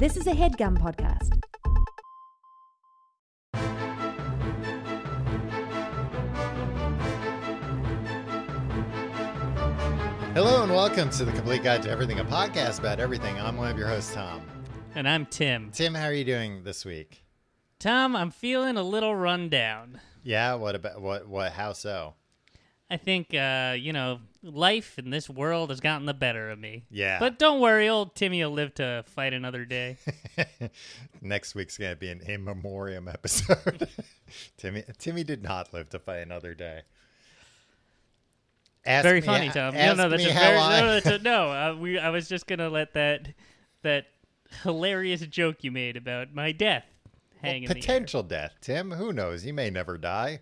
[0.00, 1.28] This is a headgum podcast.
[10.32, 13.38] Hello and welcome to the Complete Guide to Everything, a podcast about everything.
[13.38, 14.40] I'm one of your hosts, Tom.
[14.94, 15.70] And I'm Tim.
[15.70, 17.26] Tim, how are you doing this week?
[17.78, 20.00] Tom, I'm feeling a little run down.
[20.22, 22.14] Yeah, what about what what how so?
[22.88, 26.84] I think uh, you know, life in this world has gotten the better of me.
[26.90, 27.18] Yeah.
[27.18, 29.98] But don't worry, old Timmy will live to fight another day.
[31.20, 33.88] Next week's gonna be an in memoriam episode.
[34.56, 36.82] Timmy Timmy did not live to fight another day.
[38.86, 39.74] Ask very me- funny, Tom.
[39.74, 41.50] No, no, that's a how very I- no, that's a, no.
[41.50, 43.28] Uh, we, I was just gonna let that
[43.82, 44.06] that
[44.62, 46.84] hilarious joke you made about my death
[47.42, 47.74] Well, hang air.
[47.74, 48.90] potential death, Tim.
[48.92, 49.44] Who knows?
[49.44, 50.40] You may never die.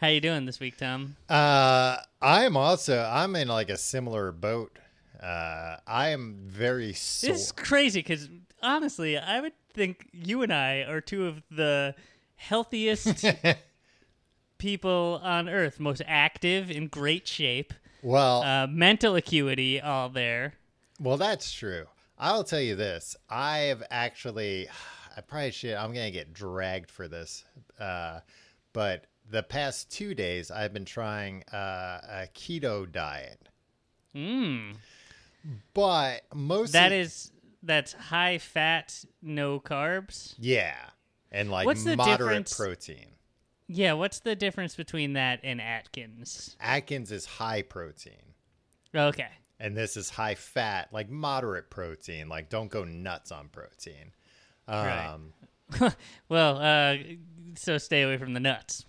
[0.00, 1.16] How you doing this week, Tom?
[1.28, 4.78] Uh, I'm also I'm in like a similar boat.
[5.20, 7.32] Uh, I am very sore.
[7.32, 8.28] This is crazy because
[8.62, 11.96] honestly, I would think you and I are two of the
[12.36, 13.24] healthiest
[14.58, 20.54] people on earth, most active, in great shape, well, uh, mental acuity, all there.
[21.00, 21.86] Well, that's true.
[22.16, 23.16] I'll tell you this.
[23.28, 24.68] I have actually,
[25.16, 27.44] I probably should, I'm going to get dragged for this.
[27.80, 28.20] Uh,
[28.72, 33.48] but the past two days, I've been trying uh, a keto diet.
[34.14, 34.76] Mm.
[35.74, 37.30] But most That is
[37.62, 40.34] that's high fat, no carbs.
[40.38, 40.76] yeah.
[41.30, 43.06] And like What's the moderate difference- protein.
[43.70, 46.56] Yeah, what's the difference between that and Atkins?
[46.58, 48.32] Atkins is high protein.
[48.96, 49.28] Okay.
[49.60, 52.30] And this is high fat, like moderate protein.
[52.30, 54.12] Like don't go nuts on protein.
[54.66, 55.06] Right.
[55.06, 55.92] Um,
[56.30, 56.96] Well, uh,
[57.56, 58.86] so stay away from the nuts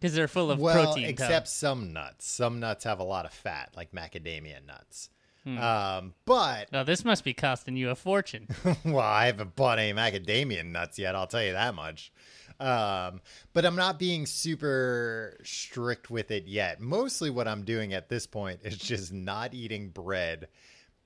[0.00, 1.04] because they're full of well, protein.
[1.06, 2.26] Except some nuts.
[2.26, 5.10] Some nuts have a lot of fat, like macadamia nuts.
[5.44, 5.58] Hmm.
[5.58, 8.48] Um, but Now this must be costing you a fortune.
[8.84, 11.14] well, I haven't bought any macadamia nuts yet.
[11.14, 12.12] I'll tell you that much.
[12.58, 13.22] Um,
[13.54, 16.80] but I'm not being super strict with it yet.
[16.80, 20.48] Mostly, what I'm doing at this point is just not eating bread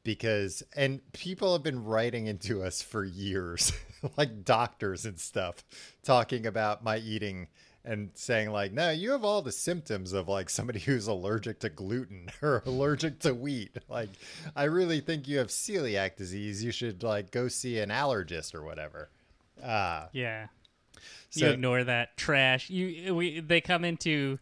[0.03, 3.73] because, and people have been writing into us for years,
[4.17, 5.65] like doctors and stuff,
[6.03, 7.47] talking about my eating
[7.85, 11.69] and saying like, no, you have all the symptoms of like somebody who's allergic to
[11.69, 13.77] gluten or allergic to wheat.
[13.89, 14.11] Like,
[14.57, 16.63] I really think you have celiac disease.
[16.65, 19.11] You should like go see an allergist or whatever.
[19.63, 20.47] Uh, Yeah.
[21.31, 22.71] So- you ignore that trash.
[22.71, 24.39] You we they come into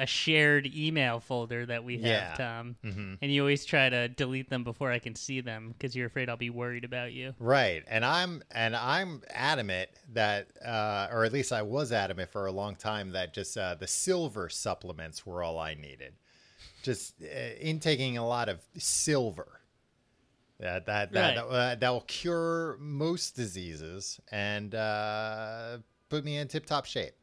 [0.00, 2.34] a shared email folder that we have, Yeah.
[2.36, 3.18] Tom, Mhm.
[3.20, 6.28] and you always try to delete them before I can see them because you're afraid
[6.30, 7.34] I'll be worried about you.
[7.38, 12.46] Right, and I'm and I'm adamant that, uh, or at least I was adamant for
[12.46, 16.14] a long time that just uh, the silver supplements were all I needed.
[16.82, 17.26] Just uh,
[17.60, 19.60] intaking a lot of silver.
[20.60, 21.34] That that that Right.
[21.36, 25.78] that, uh, that will cure most diseases and uh,
[26.08, 27.14] put me in tip top shape.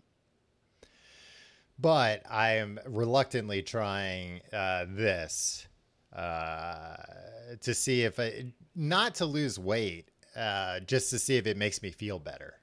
[1.79, 5.67] But I am reluctantly trying uh, this
[6.15, 6.95] uh,
[7.61, 11.81] to see if I, not to lose weight, uh, just to see if it makes
[11.81, 12.55] me feel better.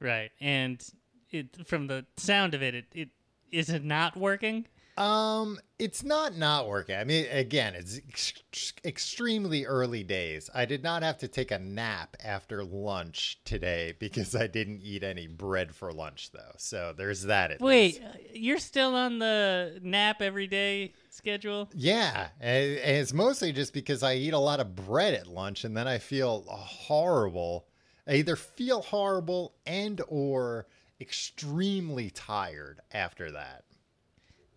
[0.00, 0.84] Right, and
[1.30, 3.08] it from the sound of it, it, it
[3.50, 4.66] is it not working.
[4.98, 6.96] Um, it's not not working.
[6.96, 10.50] I mean, again, it's ex- extremely early days.
[10.52, 15.04] I did not have to take a nap after lunch today because I didn't eat
[15.04, 16.50] any bread for lunch, though.
[16.56, 17.52] So there's that.
[17.52, 18.02] At Wait, least.
[18.02, 21.70] uh, you're still on the nap every day schedule?
[21.72, 25.62] Yeah, and and it's mostly just because I eat a lot of bread at lunch,
[25.62, 27.68] and then I feel horrible.
[28.08, 30.66] I either feel horrible and or
[31.00, 33.62] extremely tired after that.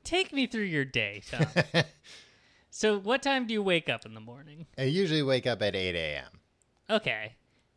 [0.04, 1.46] Take me through your day, Tom.
[2.70, 4.66] so, what time do you wake up in the morning?
[4.78, 6.40] I usually wake up at 8 a.m.
[6.90, 7.34] Okay.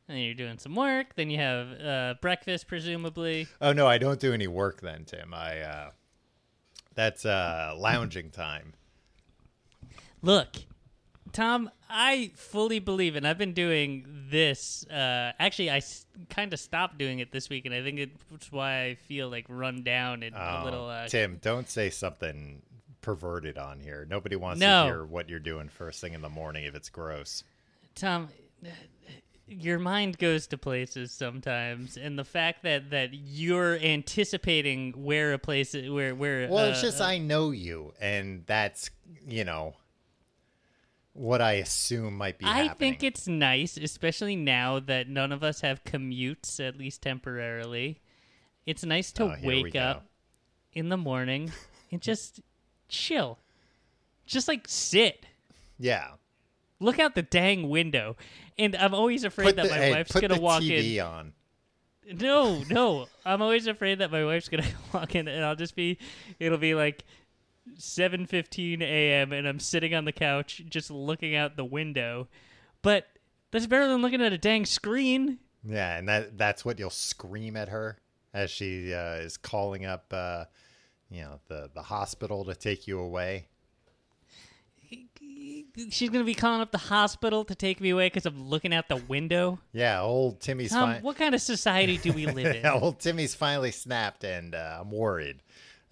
[0.08, 1.14] And you're doing some work.
[1.16, 3.48] Then you have uh, breakfast, presumably.
[3.60, 5.32] Oh no, I don't do any work then, Tim.
[5.32, 5.90] I uh
[6.94, 8.74] that's uh lounging time.
[10.20, 10.56] Look,
[11.34, 14.86] Tom, I fully believe, and I've been doing this.
[14.86, 17.98] Uh, actually, I s- kind of stopped doing it this week, and I think
[18.32, 20.88] it's why I feel like run down and a Oh, little.
[20.88, 22.62] Uh, Tim, don't say something
[23.02, 24.06] perverted on here.
[24.08, 24.84] Nobody wants No.
[24.84, 27.44] to hear what you're doing first thing in the morning if it's gross.
[27.94, 28.28] Tom,
[29.46, 35.38] your mind goes to places sometimes, and the fact that that you're anticipating where a
[35.38, 38.90] place where where Well, uh, it's just I know you and that's,
[39.28, 39.74] you know,
[41.14, 42.76] what I assume might be I happening.
[42.92, 48.00] think it's nice, especially now that none of us have commutes, at least temporarily.
[48.66, 49.80] It's nice to Oh, wake go.
[49.80, 50.06] up
[50.72, 51.52] in the morning
[51.92, 52.40] and just
[52.88, 53.38] chill.
[54.26, 55.24] Just like sit.
[55.78, 56.08] Yeah.
[56.80, 58.16] Look out the dang window.
[58.58, 61.00] And I'm always afraid Put that the, my hey, wife's gonna walk TV in.
[61.00, 61.32] on.
[62.12, 63.06] No, no.
[63.24, 65.98] I'm always afraid that my wife's gonna walk in and I'll just be
[66.38, 67.04] it'll be like
[67.78, 69.32] 7:15 a.m.
[69.32, 72.28] and I'm sitting on the couch just looking out the window.
[72.82, 73.06] But
[73.50, 75.38] that's better than looking at a dang screen.
[75.64, 77.98] Yeah, and that that's what you'll scream at her
[78.34, 80.44] as she uh, is calling up, uh,
[81.10, 83.46] you know, the the hospital to take you away.
[85.90, 88.88] She's gonna be calling up the hospital to take me away because I'm looking out
[88.88, 89.58] the window.
[89.72, 91.02] Yeah, old Timmy's Tom, fine.
[91.02, 92.66] what kind of society do we live in?
[92.66, 95.40] old Timmy's finally snapped, and uh, I'm worried.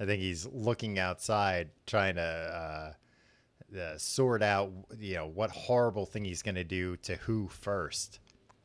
[0.01, 6.07] I think he's looking outside, trying to uh, uh, sort out, you know, what horrible
[6.07, 8.19] thing he's going to do to who first.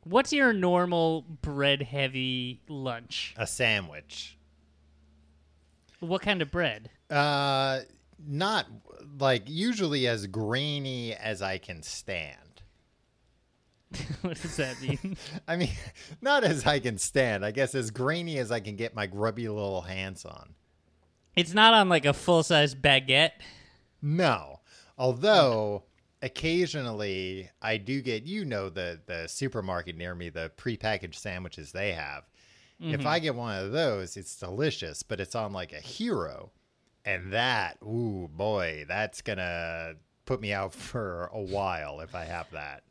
[0.04, 3.36] What's your normal bread heavy lunch?
[3.38, 4.38] A sandwich.
[6.00, 6.90] What kind of bread?
[7.10, 7.82] Uh,
[8.26, 8.68] not
[9.20, 12.62] like usually as grainy as I can stand.
[14.22, 15.18] what does that mean?
[15.48, 15.72] I mean,
[16.22, 17.46] not as I can stand.
[17.46, 20.54] I guess as grainy as I can get my grubby little hands on.
[21.38, 23.32] It's not on like a full size baguette.
[24.02, 24.60] No.
[24.98, 25.84] Although
[26.22, 31.92] occasionally I do get you know the the supermarket near me the prepackaged sandwiches they
[31.94, 32.24] have.
[32.80, 36.52] If I get one of those, it's delicious, but it's on like a hero.
[37.06, 39.96] And that, ooh boy, that's going to
[40.26, 42.84] put me out for a while if I have that.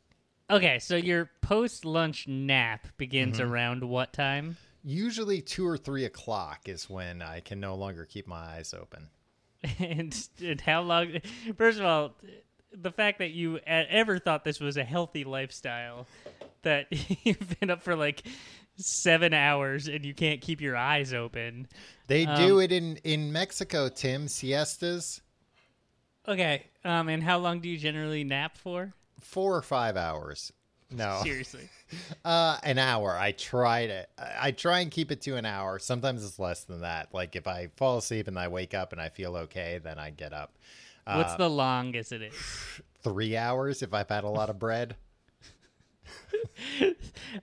[0.49, 3.49] Okay, so your post lunch nap begins Mm-hmm.
[3.49, 4.57] around what time?
[4.89, 9.09] Usually two or three o'clock is when I can no longer keep my eyes open.
[9.79, 11.19] and, and how long?
[11.57, 12.13] First of all,
[12.71, 16.07] the fact that you ever thought this was a healthy lifestyle,
[16.61, 16.87] that
[17.25, 18.23] you've been up for like
[18.77, 21.67] seven hours and you can't keep your eyes open.
[22.07, 24.27] They Um, do it in in Mexico, Tim.
[24.27, 25.19] Siestas,
[26.29, 28.93] Okay, um, and how long do you generally nap for?
[29.19, 30.53] four or five hours.
[30.89, 31.67] No, Seriously.
[32.23, 33.17] uh, an hour.
[33.17, 34.07] I try to.
[34.17, 35.79] I try and keep it to an hour.
[35.79, 37.13] Sometimes it's less than that.
[37.13, 40.11] Like if I fall asleep and I wake up and I feel okay, then I
[40.11, 40.53] get up.
[41.05, 42.33] What's Uh, the longest it is?
[43.03, 44.95] three hours if I've had a lot of bread?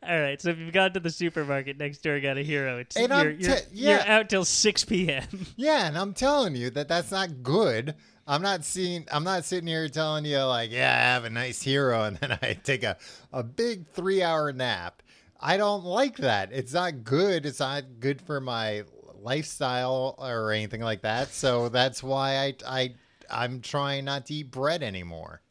[0.02, 2.79] All right, so if you've gone to the supermarket next door, got a hero.
[2.79, 3.91] It's And you're, I'm you're, yeah.
[3.99, 5.46] you're out till six p.m.
[5.56, 7.94] Yeah, and I'm telling you that that's not good.
[8.26, 9.06] I'm not seeing.
[9.12, 12.38] I'm not sitting here telling you like, yeah, I have a nice hero, and then
[12.43, 12.97] I take a
[13.32, 15.03] a big three hour nap.
[15.41, 16.50] I don't like that.
[16.53, 17.44] It's not good.
[17.44, 18.85] It's not good for my
[19.21, 21.29] lifestyle or anything like that.
[21.32, 22.94] So that's why I I
[23.31, 25.43] I'm trying not to eat bread anymore.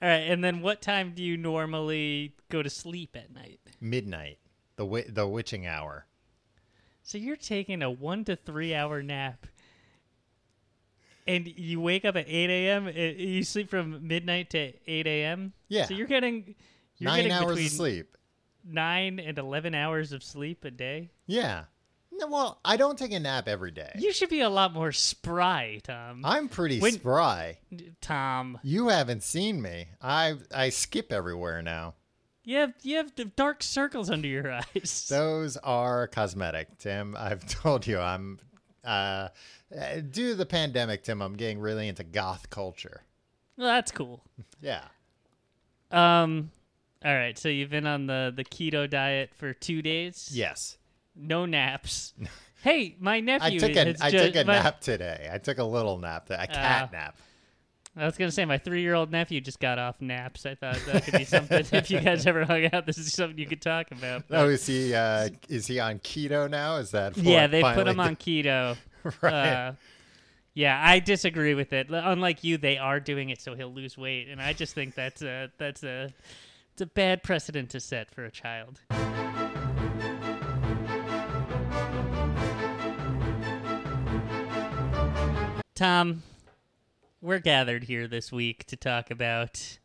[0.00, 3.60] All right, and then what time do you normally go to sleep at night?
[3.80, 4.38] Midnight,
[4.76, 6.06] the wi- the witching hour.
[7.02, 9.46] So you're taking a one to three hour nap,
[11.26, 12.86] and you wake up at eight a.m.
[12.86, 15.52] uh, You sleep from midnight to eight a.m.
[15.68, 15.86] Yeah.
[15.86, 16.54] So you're getting
[16.98, 18.16] you're Nine getting hours of sleep.
[18.64, 21.10] nine and eleven hours of sleep a day.
[21.26, 21.64] Yeah.
[22.14, 23.90] No, well, I don't take a nap every day.
[23.98, 26.22] You should be a lot more spry, Tom.
[26.24, 27.58] I'm pretty When- spry.
[28.02, 29.88] Tom, You haven't seen me.
[30.00, 31.94] I I skip everywhere now.
[32.44, 35.06] you have you have the dark circles under your eyes.
[35.08, 37.16] Those are cosmetic, Tim.
[37.18, 38.38] I've told you I'm
[38.84, 39.28] uh
[40.10, 43.02] due to the pandemic, Tim, I'm getting really into goth culture.
[43.56, 44.22] well, that's cool.
[44.60, 44.82] Yeah.
[45.90, 46.50] Um,
[47.04, 47.36] all right.
[47.38, 50.30] So you've been on the the keto diet for two days.
[50.32, 50.78] Yes.
[51.16, 52.14] No naps.
[52.62, 53.60] hey, my I nephew.
[53.60, 55.28] took a I took a my- nap today.
[55.32, 57.16] I took a little nap, a cat Uh, nap.
[57.94, 60.46] I was gonna say my three-year-old nephew just got off naps.
[60.46, 61.66] I thought that could be something.
[61.72, 64.24] if you guys ever hung out, this is something you could talk about.
[64.30, 66.76] Oh, is he uh is he on keto now?
[66.76, 68.78] Is that yeah, they put him on keto.
[69.20, 69.32] right.
[69.32, 69.72] Uh,
[70.54, 71.88] yeah, I disagree with it.
[71.90, 75.20] Unlike you, they are doing it so he'll lose weight, and I just think that's
[75.22, 76.12] a that's a
[76.72, 78.80] it's a bad precedent to set for a child.
[85.74, 86.22] Tom,
[87.22, 89.78] we're gathered here this week to talk about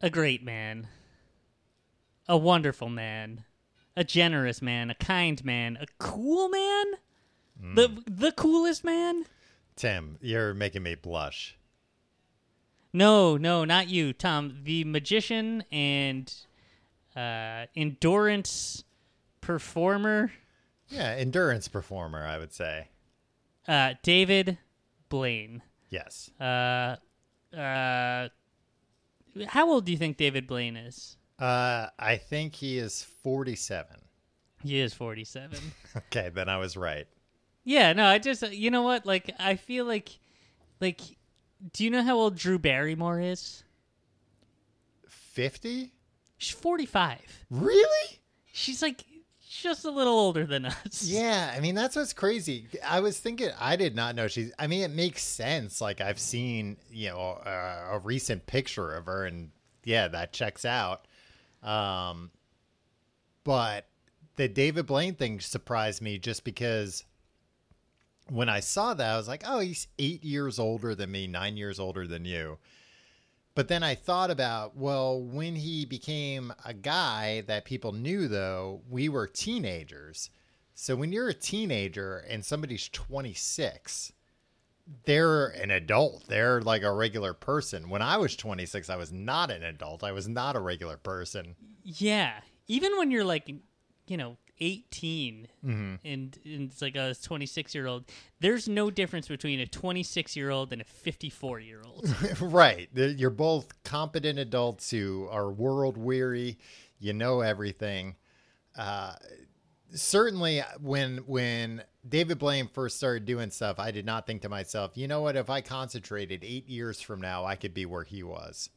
[0.00, 0.86] a great man,
[2.28, 3.44] a wonderful man,
[3.96, 6.84] a generous man, a kind man, a cool man,
[7.74, 9.24] the the coolest man.
[9.74, 11.56] Tim, you're making me blush.
[12.92, 14.60] No, no, not you, Tom.
[14.64, 16.32] The magician and
[17.16, 18.84] uh, endurance
[19.40, 20.32] performer,
[20.88, 22.88] Yeah, endurance performer, I would say.
[23.66, 24.58] uh, David
[25.08, 25.62] Blaine.
[25.90, 26.30] Yes.
[26.40, 26.96] Uh,
[27.56, 28.28] uh,
[29.46, 31.16] how old do you think David Blaine is?
[31.38, 33.86] Uh I think he is 47.
[34.64, 35.58] He is 47.
[35.96, 37.06] Okay, then I was right.
[37.64, 39.06] yeah, no, I just, you know what?
[39.06, 40.18] Like, I feel like,
[40.80, 41.00] like,
[41.72, 43.62] do you know how old Drew Barrymore is?
[45.08, 45.92] 50?
[46.38, 47.20] She's 45.
[47.50, 48.18] Really?
[48.52, 49.04] She's like
[49.62, 51.02] just a little older than us.
[51.06, 52.66] Yeah, I mean that's what's crazy.
[52.86, 54.52] I was thinking I did not know she's.
[54.58, 55.80] I mean, it makes sense.
[55.80, 59.50] Like I've seen, you know, a, a recent picture of her, and
[59.84, 61.06] yeah, that checks out.
[61.62, 62.30] Um,
[63.44, 63.86] but
[64.36, 67.04] the David Blaine thing surprised me just because
[68.30, 71.56] when I saw that, I was like, oh, he's eight years older than me, nine
[71.56, 72.58] years older than you.
[73.58, 78.82] But then I thought about, well, when he became a guy that people knew, though,
[78.88, 80.30] we were teenagers.
[80.76, 84.12] So when you're a teenager and somebody's 26,
[85.06, 86.28] they're an adult.
[86.28, 87.90] They're like a regular person.
[87.90, 90.04] When I was 26, I was not an adult.
[90.04, 91.56] I was not a regular person.
[91.82, 92.34] Yeah.
[92.68, 93.52] Even when you're like,
[94.06, 95.94] you know, 18 Mm-hmm.
[96.04, 98.04] and, and it's like a 26 year old,
[98.40, 102.08] there's no difference between a 26 year old and a 54 year old.
[102.40, 102.88] right.
[102.94, 106.58] You're both competent adults who are world weary.
[107.00, 108.16] You know everything.
[108.76, 109.14] Uh,
[109.94, 114.92] certainly, when when David Blaine first started doing stuff, I did not think to myself,
[114.96, 115.36] you know what?
[115.36, 118.70] If I concentrated eight years from now, I could be where he was.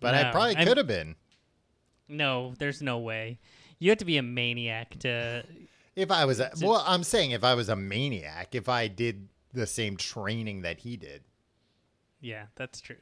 [0.00, 1.16] But I No, probably I'm- could have been
[2.08, 3.38] no, there's no way.
[3.78, 5.44] You have to be a maniac to.
[5.96, 6.40] if I was.
[6.40, 10.62] A, well, I'm saying if I was a maniac, if I did the same training
[10.62, 11.22] that he did.
[12.20, 12.96] Yeah, that's true.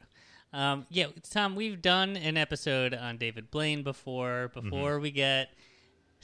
[0.53, 4.51] Um, yeah, Tom, we've done an episode on David Blaine before.
[4.55, 4.69] Mm-hmm.
[4.69, 5.51] Before we get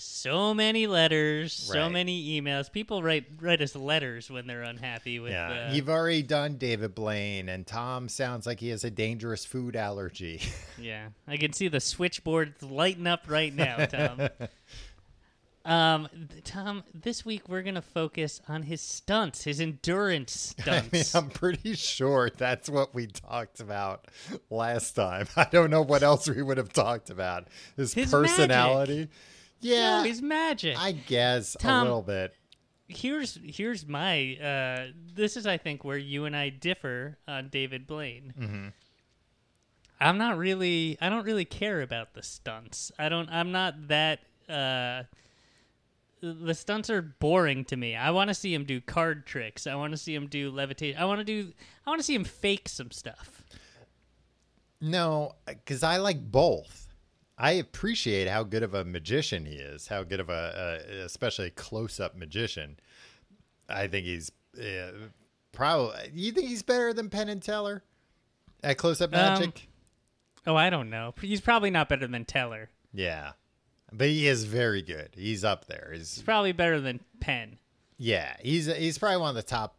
[0.00, 2.70] so many letters, so many emails.
[2.70, 5.32] People write write us letters when they're unhappy with.
[5.32, 9.44] Yeah, uh, you've already done David Blaine, and Tom sounds like he has a dangerous
[9.44, 10.40] food allergy.
[10.80, 14.28] Yeah, I can see the switchboard lighting up right now, Tom.
[15.64, 20.82] um, th- Tom, this week we're gonna focus on his stunts, his endurance I mean,
[20.82, 21.14] stunts.
[21.16, 24.06] I'm pretty sure that's what we talked about
[24.50, 25.26] last time.
[25.36, 27.48] I don't know what else we would have talked about.
[27.76, 29.08] His, His personality.
[29.60, 30.78] Yeah, no, his magic.
[30.78, 32.34] I guess Tom- a little bit.
[32.88, 37.86] here's here's my uh, this is I think where you and I differ on David
[37.86, 38.32] Blaine.
[38.38, 38.68] Mm-hmm.
[40.00, 42.92] I'm not really I don't really care about the stunts.
[42.98, 45.02] I don't I'm not that uh
[46.20, 47.94] the stunts are boring to me.
[47.94, 49.66] I want to see him do card tricks.
[49.68, 51.00] I want to see him do levitation.
[51.00, 51.52] I want to do
[51.86, 53.44] I want to see him fake some stuff.
[54.80, 56.87] No, because I like both.
[57.40, 61.50] I appreciate how good of a magician he is, how good of a, a especially
[61.50, 62.78] close-up magician.
[63.68, 64.90] I think he's uh,
[65.52, 66.10] probably.
[66.12, 67.84] You think he's better than Penn and Teller
[68.64, 69.68] at close-up Um, magic?
[70.46, 71.14] Oh, I don't know.
[71.20, 72.70] He's probably not better than Teller.
[72.92, 73.32] yeah,
[73.92, 75.10] but he is very good.
[75.14, 75.90] He's up there.
[75.92, 77.58] He's He's probably better than Penn.
[77.98, 78.34] yeah.
[78.42, 79.76] He's he's probably one of the top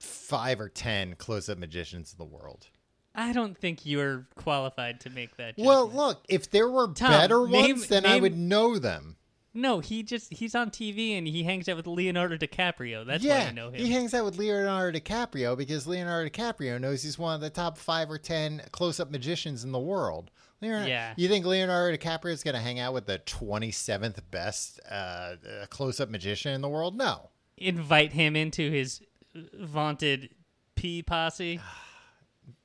[0.00, 2.66] five or ten close-up magicians in the world.
[3.14, 5.54] I don't think you're qualified to make that.
[5.58, 9.16] Well, look, if there were Tom, better name- ones, then I would know them.
[9.52, 13.04] No, he just he's on TV and he hangs out with Leonardo DiCaprio.
[13.04, 13.80] That's yeah, why I know him.
[13.84, 17.76] he hangs out with Leonardo DiCaprio because Leonardo DiCaprio knows he's one of the top
[17.76, 20.30] five or ten close-up magicians in the world.
[20.62, 21.14] Leonardo, Yeah.
[21.16, 25.34] You think Leonardo DiCaprio is going to hang out with the twenty-seventh best uh, uh,
[25.68, 26.96] close-up magician in the world?
[26.96, 27.30] No.
[27.58, 29.02] Invite him into his
[29.34, 30.30] vaunted
[30.76, 31.60] pee posse.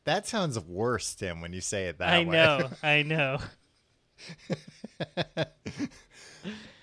[0.05, 2.39] That sounds worse, Tim, when you say it that I way.
[2.39, 3.39] I know, I know.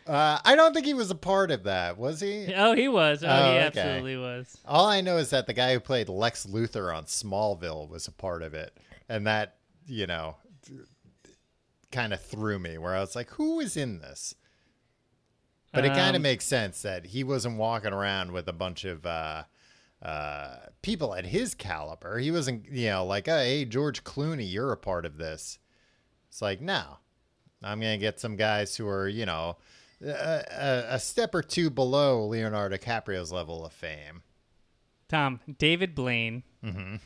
[0.04, 2.52] Uh, I don't think he was a part of that, was he?
[2.56, 3.22] Oh, he was.
[3.22, 3.66] Oh, Oh, he okay.
[3.80, 4.58] absolutely was.
[4.66, 8.12] All I know is that the guy who played Lex Luthor on Smallville was a
[8.12, 8.76] part of it,
[9.08, 10.36] and that you know
[11.92, 12.78] kind of threw me.
[12.78, 14.34] Where I was like, "Who is in this?"
[15.72, 18.84] But it kind of Um, makes sense that he wasn't walking around with a bunch
[18.84, 19.44] of uh,
[20.02, 22.18] uh, people at his caliber.
[22.18, 25.58] He wasn't, you know, like, oh, "Hey, George Clooney, you're a part of this."
[26.28, 26.82] It's like, no,
[27.62, 29.56] I'm gonna get some guys who are, you know,
[30.04, 30.08] a,
[30.50, 34.22] a, a step or two below Leonardo DiCaprio's level of fame.
[35.08, 36.96] Tom, David Blaine, Mm-hmm.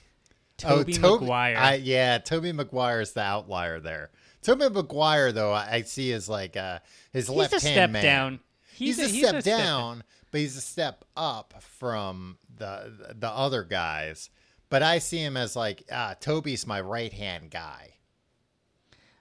[0.59, 1.57] Tobey Maguire.
[1.57, 4.11] I, yeah, Tobey Maguire's the outlier there.
[4.43, 6.79] Tobey Maguire, though, I, I see as like uh,
[7.13, 8.03] his he's left a hand step man.
[8.03, 8.41] down.
[8.75, 14.31] He's, a, he's step down, but he's a step up from the the other guys.
[14.69, 17.95] But I see him as like ah, Tobey's my right hand guy.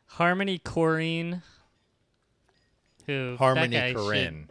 [0.08, 1.42] Harmony Korine.
[3.06, 3.36] Who?
[3.38, 4.48] Harmony that guy should- Korine.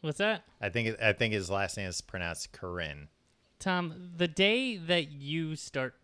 [0.00, 0.44] What's that?
[0.60, 3.08] I think I think his last name is pronounced Corinne.
[3.58, 5.94] Tom, the day that you start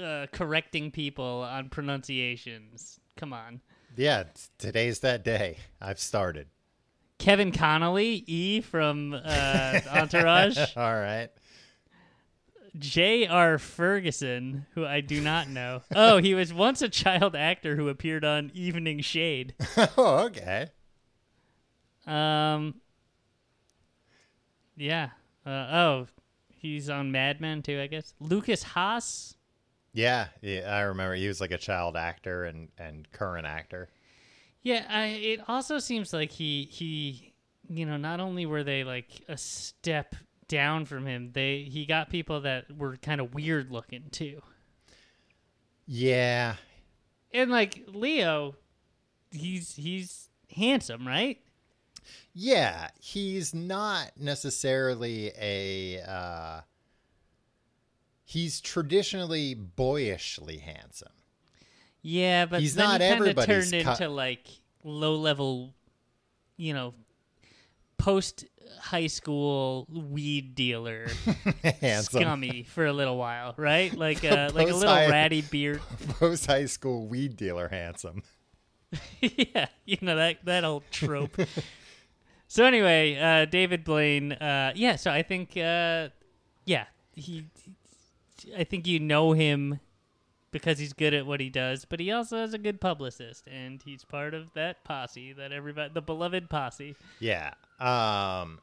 [0.00, 3.60] uh, correcting people on pronunciations, come on.
[3.96, 5.58] Yeah, t- today's that day.
[5.80, 6.46] I've started.
[7.18, 11.30] Kevin Connolly, E from uh, Entourage, All right.
[12.78, 13.26] Jay
[13.58, 15.80] Ferguson, who I do not know.
[15.94, 19.54] Oh, he was once a child actor who appeared on Evening Shade.
[19.96, 20.68] oh, okay.
[22.06, 22.74] Um,
[24.76, 25.10] yeah.
[25.44, 26.06] Uh, oh,
[26.48, 28.14] he's on Mad Men too, I guess.
[28.20, 29.36] Lukas Haas.
[29.92, 33.88] Yeah, yeah, I remember he was like a child actor and and current actor.
[34.66, 37.32] Yeah, I, it also seems like he he,
[37.68, 40.16] you know, not only were they like a step
[40.48, 44.42] down from him, they he got people that were kind of weird looking too.
[45.86, 46.56] Yeah,
[47.32, 48.56] And like Leo,
[49.30, 51.40] he's he's handsome, right?
[52.32, 56.00] yeah, he's not necessarily a.
[56.02, 56.60] Uh,
[58.24, 61.12] he's traditionally boyishly handsome.
[62.06, 64.46] Yeah, but He's then not he kind of everybody's turned into like
[64.84, 65.74] low level,
[66.56, 66.94] you know,
[67.98, 68.44] post
[68.78, 71.08] high school weed dealer,
[71.80, 72.22] handsome.
[72.22, 73.92] scummy for a little while, right?
[73.92, 75.82] Like uh, like a little ratty beard.
[76.20, 78.22] Post high school weed dealer handsome.
[79.20, 81.36] yeah, you know that that old trope.
[82.46, 84.30] so anyway, uh, David Blaine.
[84.30, 86.10] Uh, yeah, so I think, uh,
[86.64, 86.84] yeah,
[87.16, 87.46] he.
[88.56, 89.80] I think you know him
[90.62, 93.82] because he's good at what he does, but he also has a good publicist, and
[93.82, 96.96] he's part of that posse that everybody, the beloved posse.
[97.20, 97.52] Yeah.
[97.80, 98.60] Um.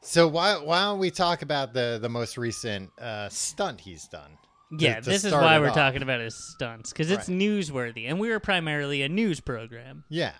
[0.00, 4.30] So why why don't we talk about the the most recent uh, stunt he's done?
[4.78, 5.74] to- Yeah, to this is why we're off.
[5.74, 7.38] talking about his stunts because it's Right.
[7.38, 10.04] newsworthy, and we are primarily a news program.
[10.08, 10.32] Yeah.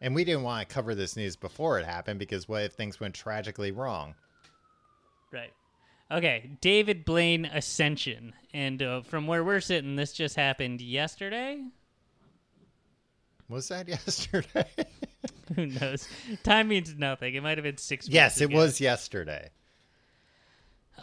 [0.00, 3.00] And we didn't want to cover this news before it happened because what if things
[3.00, 4.14] went tragically wrong?
[5.32, 5.52] Right.
[6.10, 8.32] Okay, David Blaine Ascension.
[8.54, 11.62] And uh, from where we're sitting, this just happened yesterday.
[13.48, 14.66] Was that yesterday?
[15.56, 16.08] Who knows?
[16.42, 17.34] Time means nothing.
[17.34, 18.56] It might have been six yes, it ago.
[18.56, 19.50] was yesterday.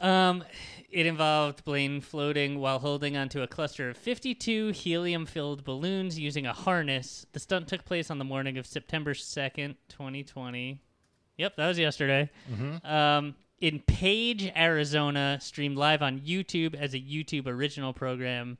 [0.02, 0.44] Um,
[0.90, 6.46] it involved Blaine floating while holding onto a cluster of 52 helium filled balloons using
[6.46, 7.26] a harness.
[7.32, 10.80] The stunt took place on the morning of September 2nd, 2020.
[11.38, 12.30] Yep, that was yesterday.
[12.84, 18.58] Um, in Page, Arizona, streamed live on YouTube as a YouTube original program.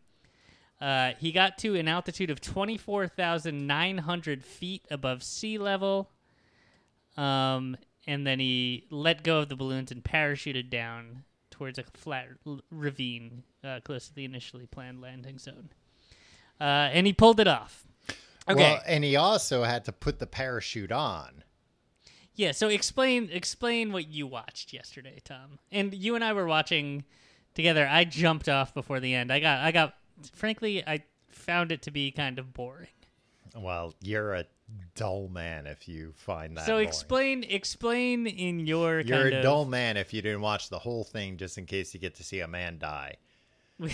[0.80, 6.10] Uh, he got to an altitude of 24,900 feet above sea level.
[7.18, 7.76] Um,
[8.08, 12.62] and then he let go of the balloons and parachuted down towards a flat l-
[12.72, 15.68] ravine uh, close to the initially planned landing zone.
[16.62, 17.86] Uh, and he pulled it off.
[18.48, 18.56] Okay.
[18.56, 21.43] Well, and he also had to put the parachute on.
[22.36, 22.52] Yeah.
[22.52, 25.60] So explain explain what you watched yesterday, Tom.
[25.72, 27.04] And you and I were watching
[27.56, 27.88] together.
[27.90, 29.32] I jumped off before the end.
[29.32, 29.96] I got I got
[30.34, 32.88] frankly I found it to be kind of boring.
[33.56, 34.46] Well, you're a
[34.96, 36.66] dull man if you find that.
[36.66, 36.88] so boring.
[36.88, 41.04] explain explain in your You're a of dull man if you didn't watch the whole
[41.04, 43.16] thing just in case you get to see a man die.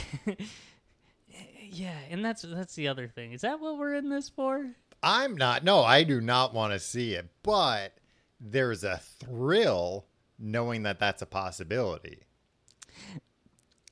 [1.71, 3.33] Yeah, and that's that's the other thing.
[3.33, 4.71] Is that what we're in this for?
[5.03, 5.63] I'm not.
[5.63, 7.93] No, I do not want to see it, but
[8.39, 10.05] there's a thrill
[10.37, 12.19] knowing that that's a possibility.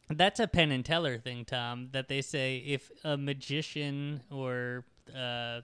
[0.10, 1.90] That's a Penn and Teller thing, Tom.
[1.92, 5.62] That they say if a magician or uh,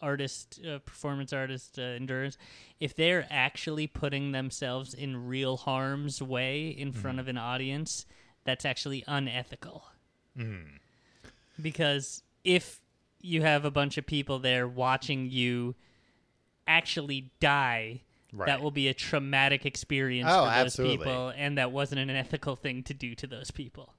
[0.00, 2.38] artist, uh, performance artist, uh, endurance,
[2.78, 8.06] if they're actually putting themselves in real harm's way in front of an audience,
[8.44, 9.84] that's actually unethical.
[11.60, 12.80] Because if
[13.20, 15.74] you have a bunch of people there watching you
[16.66, 18.46] actually die, Right.
[18.46, 20.96] that will be a traumatic experience Oh, for those absolutely.
[20.98, 23.94] people, and that wasn't an ethical thing to do to those people.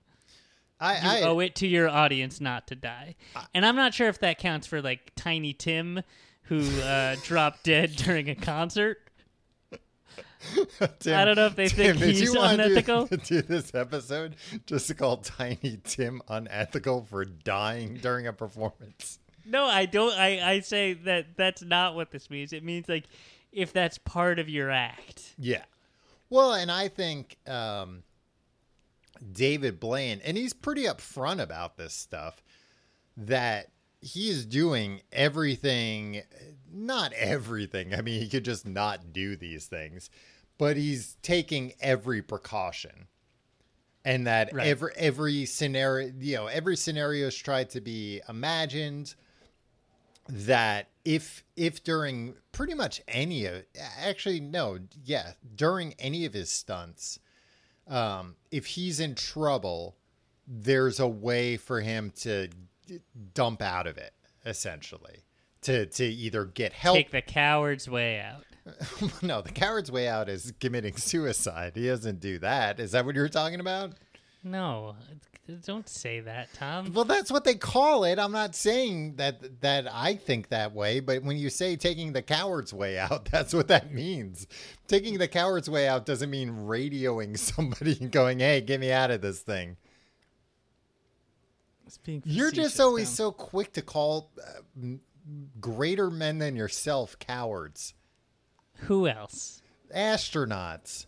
[0.79, 3.15] I, You I owe it to your audience not to die.
[3.53, 6.01] And I'm not sure if that counts for like Tiny Tim,
[6.43, 8.97] who uh, dropped dead during a concert.
[10.99, 13.05] Tim, I don't know if they think Tim, did he's you wanna do- unethical.
[13.25, 19.19] Do, this episode just to call Tiny Tim unethical for dying during a performance.
[19.45, 20.13] No, I don't.
[20.17, 22.53] I, I say that that's not what this means.
[22.53, 23.05] It means like
[23.51, 25.33] if that's part of your act.
[25.37, 25.63] Yeah.
[26.29, 28.03] Well, and I think um,
[29.31, 32.41] David Blaine, and he's pretty upfront about this stuff,
[33.17, 33.67] that
[34.01, 36.21] he is doing everything,
[36.71, 37.93] not everything.
[37.93, 40.09] I mean, he could just not do these things,
[40.57, 43.07] but he's taking every precaution.
[44.03, 44.65] And that Right.
[44.67, 49.13] every every scenario, you know, every scenario is tried to be imagined
[50.29, 53.63] that if if during pretty much any of
[53.99, 57.19] actually no yeah during any of his stunts
[57.87, 59.95] um if he's in trouble
[60.47, 62.47] there's a way for him to
[62.87, 62.99] d-
[63.33, 64.13] dump out of it
[64.45, 65.23] essentially
[65.61, 68.43] to to either get help Take the coward's way out.
[69.23, 71.73] no the coward's way out is committing suicide.
[71.75, 72.79] He doesn't do that.
[72.79, 73.93] Is that what you're talking about?
[74.43, 74.95] No,
[75.57, 76.93] don't say that, Tom.
[76.93, 78.19] Well, that's what they call it.
[78.19, 82.21] I'm not saying that that I think that way, but when you say taking the
[82.21, 84.47] coward's way out, that's what that means.
[84.87, 89.11] Taking the coward's way out doesn't mean radioing somebody and going, "Hey, get me out
[89.11, 89.77] of this thing."
[92.23, 93.15] You're just always Tom.
[93.15, 94.79] so quick to call uh,
[95.59, 97.93] greater men than yourself cowards.
[98.83, 99.61] Who else?
[99.93, 101.05] Astronauts.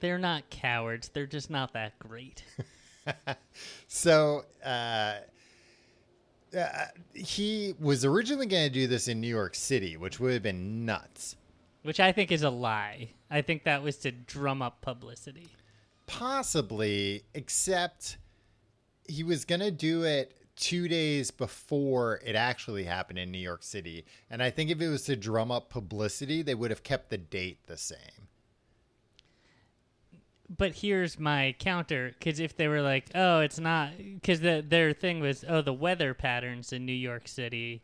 [0.00, 1.08] They're not cowards.
[1.08, 2.44] They're just not that great.
[3.88, 5.14] So uh,
[6.56, 6.68] uh,
[7.14, 10.84] he was originally going to do this in New York City, which would have been
[10.84, 11.36] nuts.
[11.82, 13.10] Which I think is a lie.
[13.30, 15.48] I think that was to drum up publicity.
[16.06, 18.18] Possibly, except
[19.08, 23.62] he was going to do it two days before it actually happened in New York
[23.62, 24.04] City.
[24.30, 27.18] And I think if it was to drum up publicity, they would have kept the
[27.18, 28.28] date the same.
[30.50, 34.92] But here's my counter: because if they were like, "Oh, it's not," because the, their
[34.92, 37.82] thing was, "Oh, the weather patterns in New York City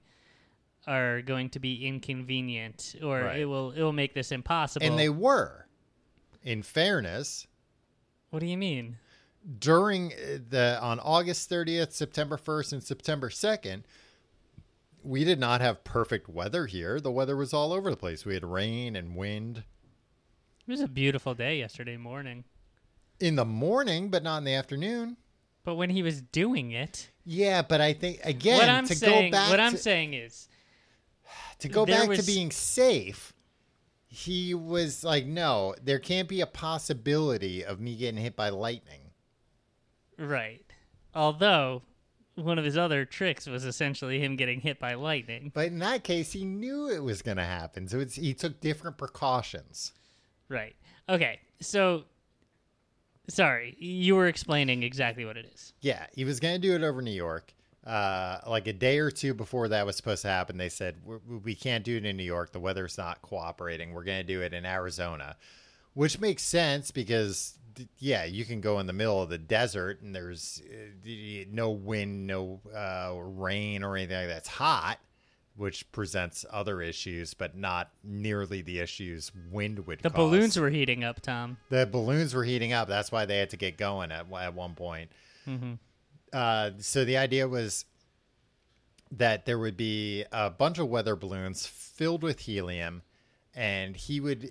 [0.87, 3.40] are going to be inconvenient, or Right.
[3.40, 5.66] it will it will make this impossible." And they were.
[6.42, 7.46] In fairness,
[8.31, 8.96] what do you mean?
[9.59, 13.83] during uh, the on August 30th, September 1st, and September 2nd,
[15.03, 16.98] we did not have perfect weather here.
[16.98, 18.24] The weather was all over the place.
[18.24, 19.64] We had rain and wind
[20.66, 22.44] It was a beautiful day yesterday morning,
[23.20, 25.16] in the morning, but not in the afternoon.
[25.64, 29.31] but when he was doing it, Yeah, but I think again what I'm to saying,
[29.31, 30.48] go back what I'm to, saying is,
[31.61, 33.33] to go back was- to being safe.
[34.07, 39.11] He was like, "No, there can't be a possibility of me getting hit by lightning."
[40.18, 40.64] right.
[41.14, 41.83] Although
[42.35, 45.50] one of his other tricks was essentially him getting hit by lightning.
[45.55, 48.61] But in that case, he knew it was going to happen, so it's, he took
[48.61, 49.92] different precautions.
[50.48, 50.74] Right.
[51.09, 51.38] Okay.
[51.61, 52.05] So,
[53.29, 55.73] sorry, you were explaining exactly what it is.
[55.81, 57.55] Yeah, he was going to do it over New York.
[57.87, 61.55] Uh, like a day or two before that was supposed to happen, they said "We're-
[61.55, 62.53] can't do it in New York.
[62.53, 63.93] The weather's not cooperating.
[63.93, 65.37] We're going to do it in Arizona,
[65.93, 67.59] which makes sense because
[67.99, 72.27] yeah, you can go in the middle of the desert and there's uh, no wind,
[72.27, 74.39] no uh, rain or anything like that.
[74.39, 74.99] It's hot,
[75.57, 80.01] which presents other issues, but not nearly the issues wind would.
[80.01, 80.17] The cause.
[80.17, 81.59] balloons were heating up, Tom.
[81.69, 82.88] The balloons were heating up.
[82.88, 85.11] That's why they had to get going at at one point.
[86.33, 87.85] Uh, so the idea was
[89.12, 93.03] that there would be a bunch of weather balloons filled with helium,
[93.55, 94.51] and he would.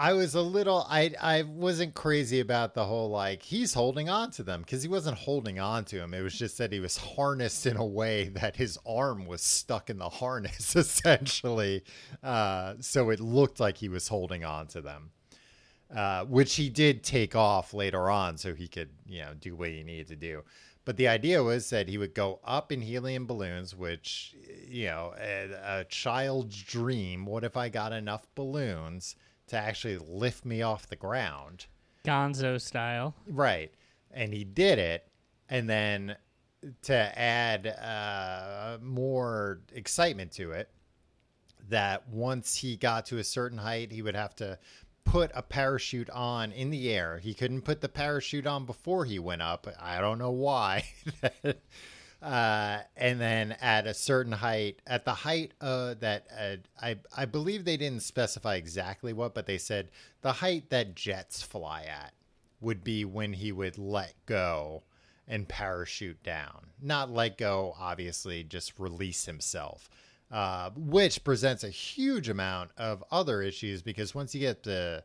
[0.00, 0.86] I was a little.
[0.88, 4.88] I I wasn't crazy about the whole like he's holding on to them because he
[4.88, 6.14] wasn't holding on to him.
[6.14, 9.90] It was just that he was harnessed in a way that his arm was stuck
[9.90, 11.84] in the harness essentially,
[12.22, 15.10] uh, so it looked like he was holding on to them
[15.94, 19.70] uh, which he did take off later on so he could, you know, do what
[19.70, 20.42] he needed to do.
[20.84, 24.34] But the idea was that he would go up in helium balloons, which,
[24.66, 27.26] you know, a, a child's dream.
[27.26, 29.14] What if I got enough balloons
[29.50, 31.66] to actually lift me off the ground?
[32.04, 33.14] Gonzo style.
[33.28, 33.72] Right.
[34.10, 35.06] And he did it.
[35.48, 36.16] And then
[36.82, 40.70] to add uh, more excitement to it,
[41.68, 44.58] that once he got to a certain height, he would have to
[45.04, 47.18] put a parachute on in the air.
[47.18, 49.66] He couldn't put the parachute on before he went up.
[49.80, 50.84] I don't know why.
[52.22, 57.24] uh, and then at a certain height, at the height uh, that uh, I I
[57.24, 62.12] believe they didn't specify exactly what, but they said the height that jets fly at
[62.60, 64.82] would be when he would let go
[65.26, 66.66] and parachute down.
[66.82, 69.88] Not let go, obviously, just release himself,
[70.30, 75.02] uh, which presents a huge amount of other issues because once you get to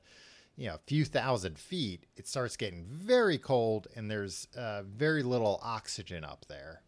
[0.58, 5.23] you know a few thousand feet, it starts getting very cold and there's uh, very
[5.23, 6.82] little oxygen up there.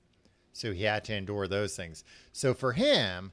[0.58, 2.04] So he had to endure those things.
[2.32, 3.32] So for him,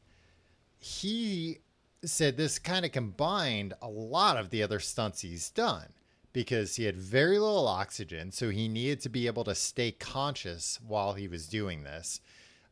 [0.78, 1.58] he
[2.04, 5.86] said this kind of combined a lot of the other stunts he's done
[6.32, 10.80] because he had very little oxygen, so he needed to be able to stay conscious
[10.86, 12.20] while he was doing this.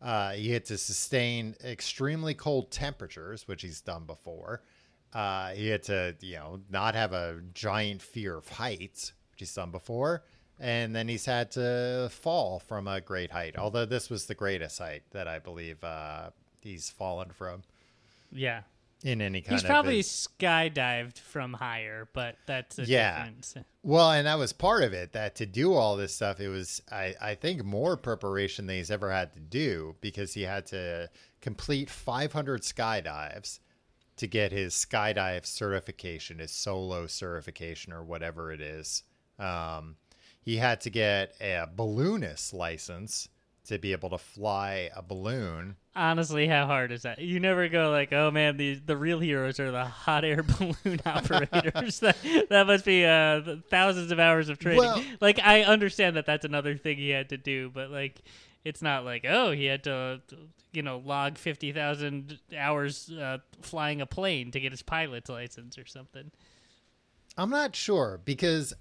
[0.02, 4.62] Uh, he had to sustain extremely cold temperatures, which he's done before.
[5.14, 9.54] Uh, he had to, you know, not have a giant fear of heights, which he's
[9.54, 10.24] done before.
[10.60, 14.78] And then he's had to fall from a great height, although this was the greatest
[14.78, 17.62] height that I believe uh, he's fallen from
[18.30, 18.62] Yeah.
[19.02, 19.68] in any kind He's of.
[19.68, 23.24] probably his- skydived from higher, but that's a Yeah.
[23.30, 23.66] different.
[23.82, 25.10] Well, and that was part of it.
[25.12, 28.90] That to do all this stuff, it was I, I think more preparation than he's
[28.92, 31.10] ever had to do because he had to
[31.40, 33.58] complete 500 skydives
[34.14, 39.02] to get his skydive certification, his solo certification, or whatever it is.
[39.40, 39.96] Um,
[40.42, 43.28] He had to get a balloonist license
[43.66, 45.76] to be able to fly a balloon.
[45.94, 47.20] Honestly, how hard is that?
[47.20, 51.00] You never go like, "Oh man, the the real heroes are the hot air balloon
[51.06, 52.16] operators." that
[52.50, 54.80] that must be uh, thousands of hours of training.
[54.80, 58.22] Well- like I understand that that's another thing he had to do, but like
[58.64, 60.20] it's not like, "Oh, he had to
[60.72, 65.86] you know, log 50,000 hours uh, flying a plane to get his pilot's license or
[65.86, 66.30] something."
[67.36, 68.74] I'm not sure because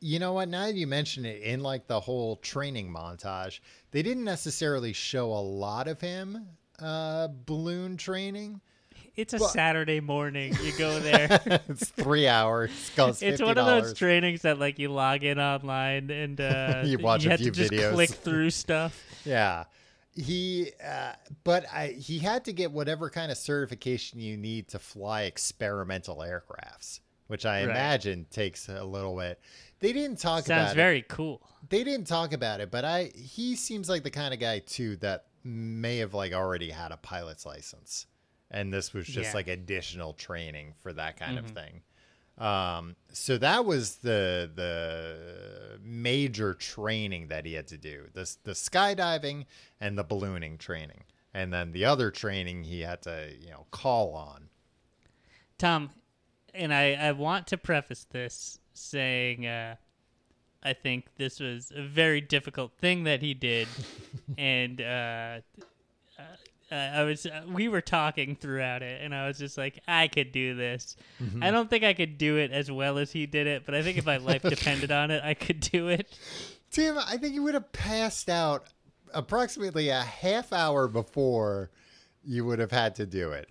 [0.00, 0.48] you know what?
[0.48, 5.32] Now that you mention it, in like the whole training montage, they didn't necessarily show
[5.32, 6.46] a lot of him
[6.80, 8.60] uh, balloon training.
[9.16, 10.54] It's a Well- Saturday morning.
[10.62, 11.40] You go there.
[11.68, 12.70] it's three hours.
[12.96, 13.44] It's $50.
[13.44, 17.30] one of those trainings that like you log in online and uh, You watch a
[17.30, 17.92] have few to just videos.
[17.94, 19.02] click through stuff.
[19.24, 19.64] Yeah.
[20.14, 21.12] He, uh,
[21.44, 26.18] but I, he had to get whatever kind of certification you need to fly experimental
[26.18, 27.70] aircrafts, which I Right.
[27.70, 29.40] imagine takes a little bit.
[29.80, 30.60] They didn't talk about it.
[30.60, 30.76] Sounds it.
[30.76, 31.42] very cool.
[31.68, 34.96] They didn't talk about it, but I he seems like the kind of guy too
[34.96, 38.06] that may have like already had a pilot's license,
[38.50, 39.34] and this was just Yeah.
[39.34, 41.44] like additional training for that kind Mhm.
[41.44, 41.82] of thing.
[42.38, 48.52] Um, so that was the the major training that he had to do the the
[48.52, 49.46] skydiving
[49.80, 54.14] and the ballooning training, and then the other training he had to you know call
[54.14, 54.48] on.
[55.58, 55.90] Tom,
[56.54, 59.76] and I, I want to preface this saying uh,
[60.62, 63.68] I think this was a very difficult thing that he did.
[64.38, 65.40] and uh,
[66.70, 70.08] uh, I was uh, we were talking throughout it, and I was just like, I
[70.08, 70.96] could do this.
[71.40, 73.82] I don't think I could do it as well as he did it, but I
[73.82, 76.18] think if my life depended on it, I could do it.
[76.70, 78.66] Tim, I think you would have passed out
[79.14, 81.70] approximately a half hour before
[82.22, 83.48] you would have had to do it.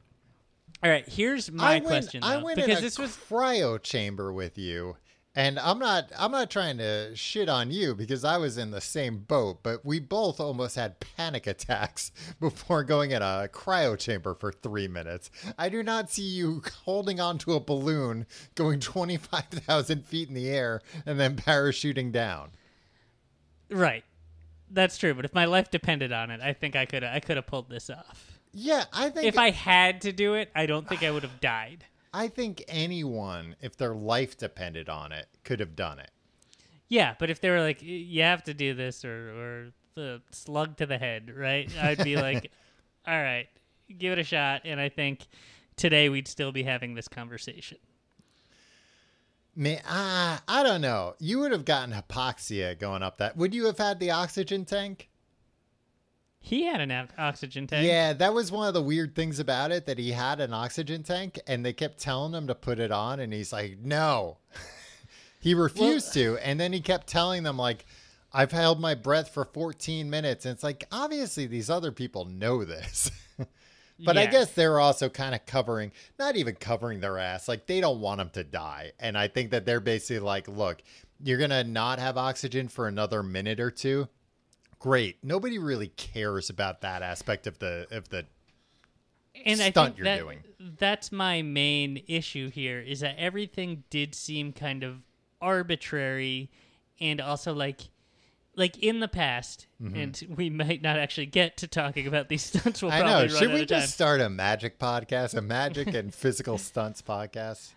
[0.83, 3.81] All right, here's my I went, question I went because in a this was cryo
[3.81, 4.95] chamber with you,
[5.37, 8.81] and I'm not I'm not trying to shit on you because I was in the
[8.81, 14.33] same boat, but we both almost had panic attacks before going in a cryo chamber
[14.33, 15.29] for three minutes.
[15.55, 20.33] I do not see you holding onto a balloon going twenty five thousand feet in
[20.33, 22.49] the air and then parachuting down.
[23.69, 24.03] right.
[24.69, 27.37] That's true, but if my life depended on it, I think I could I could
[27.37, 28.39] have pulled this off.
[28.51, 31.39] Yeah, I think If I had to do it, I don't think I would have
[31.39, 31.85] died.
[32.17, 36.09] I think anyone, if their life depended on it, could have done it.
[36.87, 40.77] Yeah, but if they were like, you have to do this or or the slug
[40.77, 41.69] to the head, right?
[41.79, 42.51] I'd be like,
[43.07, 43.47] all right,
[43.99, 44.61] give it a shot.
[44.65, 45.27] And I think
[45.75, 47.77] today we'd still be having this conversation.
[49.55, 51.13] Man, ah, I don't know.
[51.19, 53.37] You would have gotten hypoxia going up that.
[53.37, 55.07] Would you have had the oxygen tank?
[56.47, 57.85] He had an o- oxygen tank.
[57.85, 61.03] Yeah, that was one of the weird things about it that he had an oxygen
[61.03, 64.37] tank and they kept telling him to put it on and he's like, "No."
[65.41, 67.85] he refused to and then he kept telling them like
[68.31, 72.63] I've held my breath for 14 minutes and it's like obviously these other people know
[72.63, 73.11] this.
[74.05, 77.47] But I guess they're also kind of covering, not even covering their ass.
[77.47, 78.91] Like they don't want them to die.
[78.99, 80.83] And I think that they're basically like, look,
[81.23, 84.07] you're going to not have oxygen for another minute or two.
[84.79, 85.17] Great.
[85.23, 88.25] Nobody really cares about that aspect of the of the
[89.45, 90.39] and I stunt think you're that, doing.
[90.59, 94.97] That's my main issue here is that everything did seem kind of
[95.41, 96.49] arbitrary
[96.99, 97.81] and also like
[98.55, 102.81] like in the past and we might not actually get to talking about these stunts
[102.81, 103.05] we'll Mm-hmm.
[103.05, 103.19] I know.
[103.19, 107.73] run Should we just start a magic podcast, a magic and physical stunts podcast?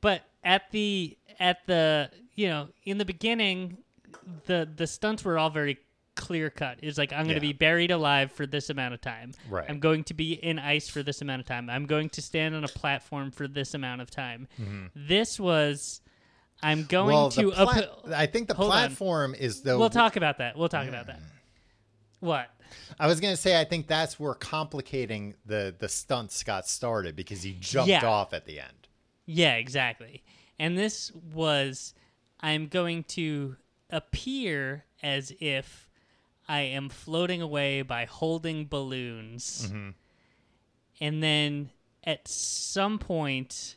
[0.00, 3.78] but at the at the you know in the beginning
[4.46, 5.78] the the stunts were all very
[6.18, 7.52] clear cut it's like i'm going to Yeah.
[7.52, 9.64] be buried alive for this amount of time Right.
[9.70, 12.54] i'm going to be in ice for this amount of time i'm going to stand
[12.54, 14.48] on a platform for this amount of time
[14.94, 16.00] this was
[16.62, 17.46] i'm going Mm-hmm.
[17.48, 18.76] well, to pla- up- I think the Hold on.
[18.78, 21.20] platform is the we'll talk about that we'll talk about that
[22.20, 22.50] what
[23.00, 27.42] I was gonna say I think that's where complicating the the stunts got started because
[27.42, 28.04] he jumped Yeah.
[28.04, 28.88] off at the end.
[29.24, 30.22] Yeah, exactly.
[30.58, 31.94] And this was
[32.40, 33.56] I'm going to
[33.88, 35.88] appear as if
[36.48, 39.66] I am floating away by holding balloons.
[39.68, 39.90] Mm-hmm.
[41.00, 41.70] And then
[42.04, 43.76] at some point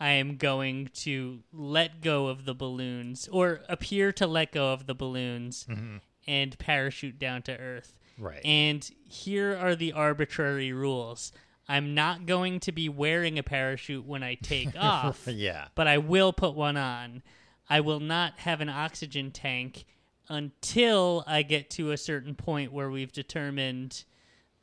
[0.00, 4.86] I am going to let go of the balloons or appear to let go of
[4.86, 5.96] the balloons mm-hmm.
[6.26, 7.94] and parachute down to earth.
[8.16, 8.44] Right.
[8.44, 11.32] And here are the arbitrary rules.
[11.68, 15.66] I'm not going to be wearing a parachute when I take off, yeah.
[15.74, 17.22] but I will put one on.
[17.68, 19.84] I will not have an oxygen tank
[20.28, 24.04] until I get to a certain point where we've determined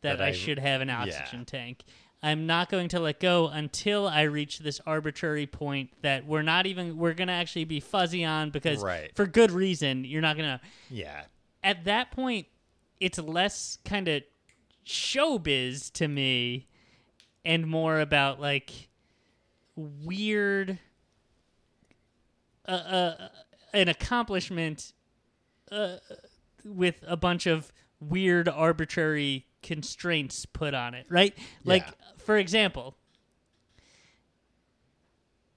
[0.01, 1.01] that, That I, I- should have an yeah.
[1.01, 1.83] oxygen tank.
[2.23, 6.65] I'm not going to let go until I reach this arbitrary point that we're not
[6.65, 9.11] even we're going to actually be fuzzy on because Right.
[9.15, 11.25] for good reason you're not going to Yeah.
[11.63, 12.47] at that point
[12.99, 14.23] it's less kind of
[14.87, 16.67] showbiz to me
[17.43, 18.71] and more about like
[19.75, 20.79] weird
[22.67, 23.27] uh, uh,
[23.73, 24.93] an accomplishment
[25.71, 25.97] uh,
[26.63, 31.91] with a bunch of weird arbitrary constraints put on it right like Yeah.
[32.17, 32.95] for example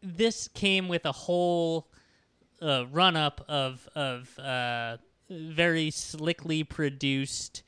[0.03, 1.89] this came with a whole
[2.63, 4.97] uh, run up of of uh,
[5.31, 7.63] very slickly produced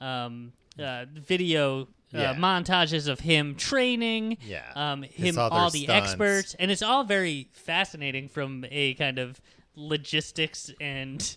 [0.00, 1.86] um, uh, video uh,
[2.18, 2.34] Yeah.
[2.34, 4.72] montages of him training, Yeah.
[4.74, 6.10] um, him all the stunts.
[6.12, 9.40] experts, and it's all very fascinating from a kind of
[9.74, 11.36] logistics and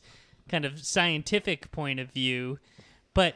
[0.52, 2.60] kind of scientific point of view.
[3.14, 3.36] But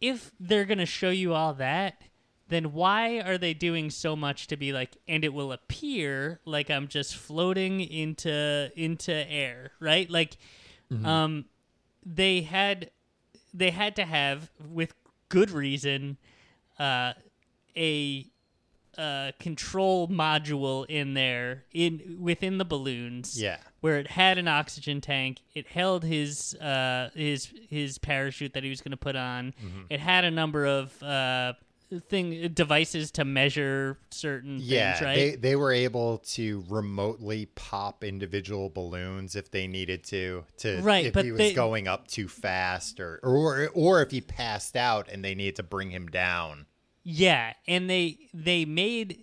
[0.00, 2.02] if they're going to show you all that,
[2.48, 6.70] then why are they doing so much to be like and it will appear like
[6.70, 10.08] I'm just floating into into air, right?
[10.08, 10.36] Like
[11.04, 11.46] um
[12.04, 12.90] they had
[13.52, 14.94] they had to have with
[15.28, 16.18] good reason
[16.78, 17.14] uh
[17.76, 18.26] a
[18.98, 23.58] uh, control module in there in within the balloons Yeah.
[23.80, 25.40] where it had an oxygen tank.
[25.54, 29.52] It held his uh, his his parachute that he was going to put on.
[29.64, 29.80] Mm-hmm.
[29.90, 31.54] It had a number of uh,
[32.08, 35.04] thing devices to measure certain Yeah, things.
[35.06, 35.14] Right?
[35.16, 41.06] they they were able to remotely pop individual balloons if they needed to to Right,
[41.06, 44.74] if but he was they- going up too fast or or or if he passed
[44.74, 46.66] out and they needed to bring him down.
[47.08, 49.20] Yeah, and they they made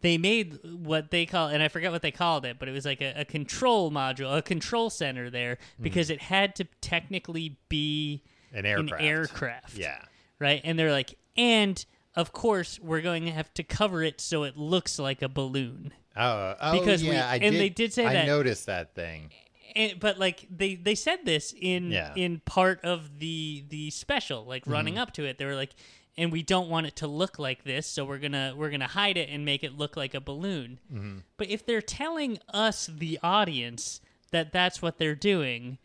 [0.00, 2.86] they made what they call and I forget what they called it, but it was
[2.86, 8.22] like a, a control module, a control center there because it had to technically be
[8.52, 9.02] An an aircraft.
[9.04, 9.74] aircraft.
[9.76, 9.98] Yeah.
[10.38, 10.62] Right?
[10.64, 11.84] And they're like, and
[12.16, 15.92] of course we're going to have to cover it so it looks like a balloon.
[16.16, 19.30] Oh, oh Because we- I and did, they did say I that- noticed that thing.
[19.76, 22.12] and, but like they they said this in Yeah.
[22.16, 25.02] in part of the the special like running Mm-hmm.
[25.02, 25.74] up to it they were like
[26.16, 29.16] and we don't want it to look like this so we're gonna we're gonna hide
[29.16, 30.78] it and make it look like a balloon.
[30.92, 31.18] Mm-hmm.
[31.36, 35.78] but if they're telling us the audience that that's what they're doing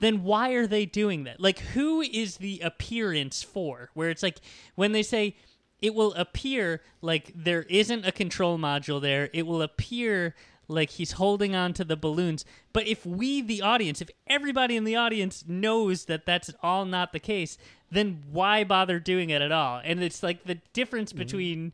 [0.00, 1.40] then why are they doing that?
[1.40, 3.90] Like who is the appearance for?
[3.94, 4.40] Where it's like
[4.74, 5.36] when they say
[5.80, 9.30] it will appear like there isn't a control module there.
[9.32, 10.34] It will appear
[10.68, 12.44] like he's holding on to the balloons.
[12.72, 17.12] But if we the audience if everybody in the audience knows that that's all not
[17.12, 17.58] the case
[17.90, 21.18] then why bother doing it at all and it's like the difference mm-hmm.
[21.18, 21.72] between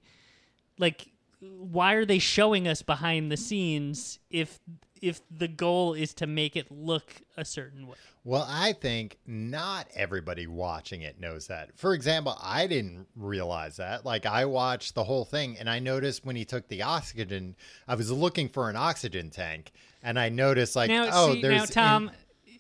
[0.78, 1.08] like
[1.40, 4.58] why are they showing us behind the scenes if
[5.02, 9.86] if the goal is to make it look a certain way Well, I think not
[9.94, 11.76] everybody watching it knows that.
[11.78, 14.04] For example, I didn't realize that.
[14.04, 17.54] Like, I watched the whole thing and I noticed when he took the oxygen,
[17.86, 19.70] I was looking for an oxygen tank
[20.02, 21.76] and I noticed, like, now oh, see, there's.
[21.76, 22.10] now tom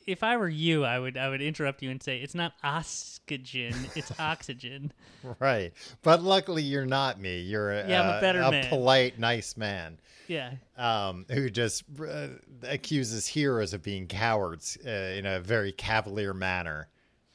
[0.06, 3.74] if i were you i would i would interrupt you and say it's not oxygen
[3.94, 4.92] it's oxygen
[5.40, 5.72] right.
[6.02, 7.40] But luckily, you're not me.
[7.40, 8.68] You're a, Yeah, I'm a better a man.
[8.68, 9.98] polite, nice man.
[10.28, 12.28] yeah um, who just uh,
[12.62, 16.88] accuses heroes of being cowards uh, in a very cavalier manner,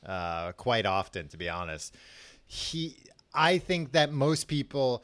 [0.05, 1.93] uh, quite often, to be honest.
[2.45, 2.95] He,
[3.33, 5.03] I think that most people,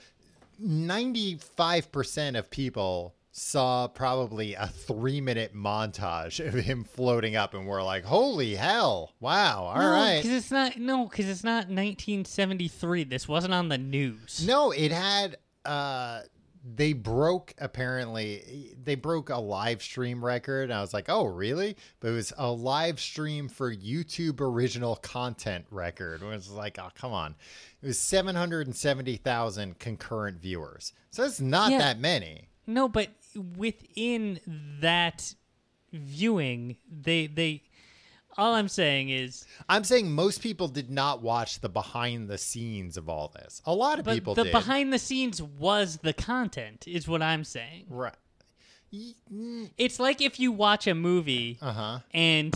[0.60, 7.84] ninety-five percent of people, saw probably a three-minute montage of him floating up, and we're
[7.84, 9.14] like, "Holy hell!
[9.20, 9.66] Wow!
[9.66, 13.78] All no, right." because it's not no because it's not 1973 this wasn't on the
[13.78, 16.22] news No, it had uh
[16.70, 20.70] they broke apparently they broke a live stream record.
[20.72, 25.66] I was like, "Oh, really?" But it was a live stream for YouTube original content
[25.72, 26.22] record.
[26.24, 27.36] It was like, "Oh, come on."
[27.82, 30.94] It was 770,000 concurrent viewers.
[31.12, 31.78] So it's not Yeah.
[31.80, 32.50] that many.
[32.66, 33.10] No, but
[33.56, 34.40] within
[34.82, 35.34] that
[35.94, 37.64] viewing, they they
[38.38, 42.98] all I'm saying is I'm saying most people did not watch the behind the scenes
[42.98, 43.62] of all this.
[43.66, 44.52] A lot of but people the did.
[44.52, 47.86] behind the scenes was the content is what I'm saying.
[47.90, 48.14] right.
[49.34, 52.00] Mm, It's like if you watch a movie Uh-huh.
[52.12, 52.54] and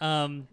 [0.00, 0.48] um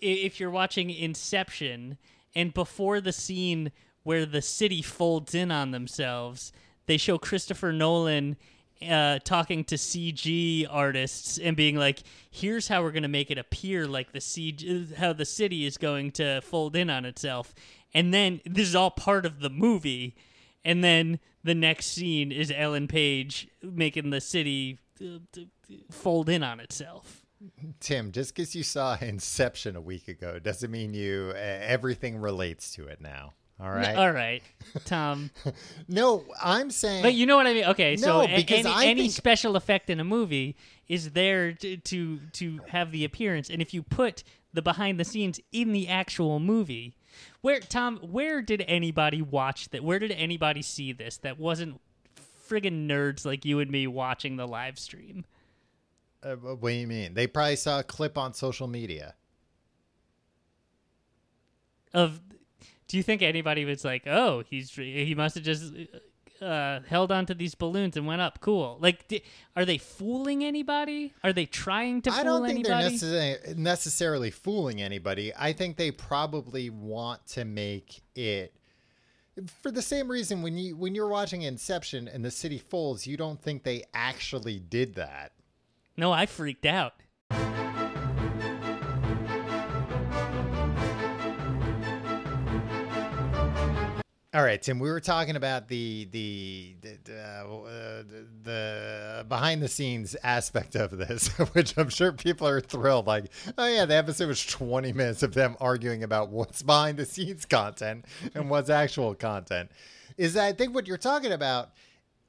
[0.00, 1.96] if you're watching Inception
[2.34, 6.52] and before the scene where the city folds in on themselves,
[6.86, 8.36] they show Christopher Nolan
[8.88, 13.38] uh, talking to CG artists and being like, "Here's how we're going to make it
[13.38, 17.54] appear like the CG, how the city is going to fold in on itself,"
[17.92, 20.16] and then this is all part of the movie,
[20.64, 25.18] and then the next scene is Ellen Page making the city uh,
[25.90, 27.24] fold in on itself.
[27.80, 32.86] Tim, just because you saw Inception a week ago doesn't mean you everything relates to
[32.86, 33.32] it now.
[33.60, 33.96] All right.
[33.96, 34.42] All right,
[34.84, 35.30] Tom.
[35.88, 37.02] No, I'm saying.
[37.02, 37.64] But you know what I mean?
[37.66, 40.56] Okay, so No, because any, any think- special effect in a movie
[40.88, 45.04] is there to, to to have the appearance, and if you put the behind the
[45.04, 46.96] scenes in the actual movie,
[47.42, 49.84] where Tom, where did anybody watch that?
[49.84, 51.80] Where did anybody see this that wasn't
[52.48, 55.24] friggin' nerds like you and me watching the live stream?
[56.22, 57.14] Uh, what do you mean?
[57.14, 59.14] They probably saw a clip on social media.
[61.92, 62.20] Of,
[62.88, 65.72] do you think anybody was like, oh, he's he must have just.
[66.42, 68.40] Uh, held onto these balloons and went up.
[68.40, 68.76] Cool.
[68.80, 69.22] Like, di-
[69.56, 71.14] are they fooling anybody?
[71.22, 72.82] Are they trying to fool I don't think anybody?
[72.82, 75.32] they're necessarily, necessarily fooling anybody.
[75.38, 78.52] I think they probably want to make it
[79.60, 83.16] for the same reason when you when you're watching Inception and the city folds, you
[83.16, 85.32] don't think they actually did that.
[85.96, 86.94] No, I freaked out.
[94.34, 94.80] All right, Tim.
[94.80, 98.02] We were talking about the the the, uh,
[98.42, 103.06] the behind the scenes aspect of this, which I'm sure people are thrilled.
[103.06, 103.26] Like,
[103.56, 107.44] oh yeah, the episode was 20 minutes of them arguing about what's behind the scenes
[107.44, 109.70] content and what's actual content.
[110.16, 111.70] Is that I think what you're talking about?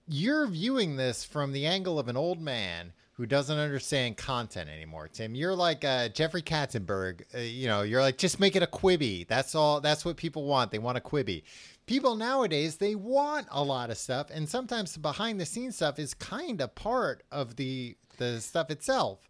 [0.07, 5.07] You're viewing this from the angle of an old man who doesn't understand content anymore.
[5.07, 7.23] Tim, you're like uh, Jeffrey Katzenberg.
[7.33, 9.25] Uh, you know, you're like just make it a Quibi.
[9.25, 9.81] That's all.
[9.81, 10.69] That's what people want.
[10.69, 11.41] They want a Quibi
[11.85, 15.99] people nowadays they want a lot of stuff and sometimes the behind the scenes stuff
[15.99, 19.29] is kind of part of the the stuff itself.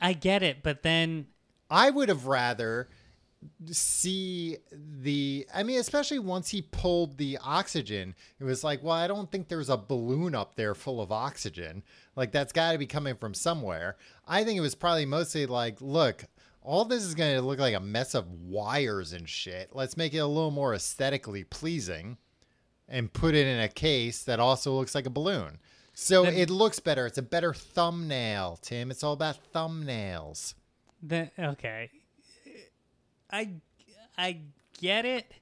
[0.00, 1.26] I get it, but then
[1.70, 2.88] i would have rather
[3.70, 9.06] see the i mean especially once he pulled the oxygen it was like well i
[9.06, 11.82] don't think there's a balloon up there full of oxygen.
[12.18, 13.96] Like that's got to be coming from somewhere.
[14.26, 16.24] I think it was probably mostly like look
[16.62, 19.70] all this is going to look like a mess of wires and shit.
[19.72, 22.18] Let's make it a little more aesthetically pleasing
[22.88, 25.58] and put it in a case that also looks like a balloon.
[25.94, 27.06] So Then- it looks better.
[27.06, 28.90] It's a better thumbnail, Tim.
[28.90, 30.54] It's all about thumbnails.
[31.02, 31.90] then okay.
[33.30, 33.50] I
[34.16, 34.38] I
[34.80, 35.32] get it.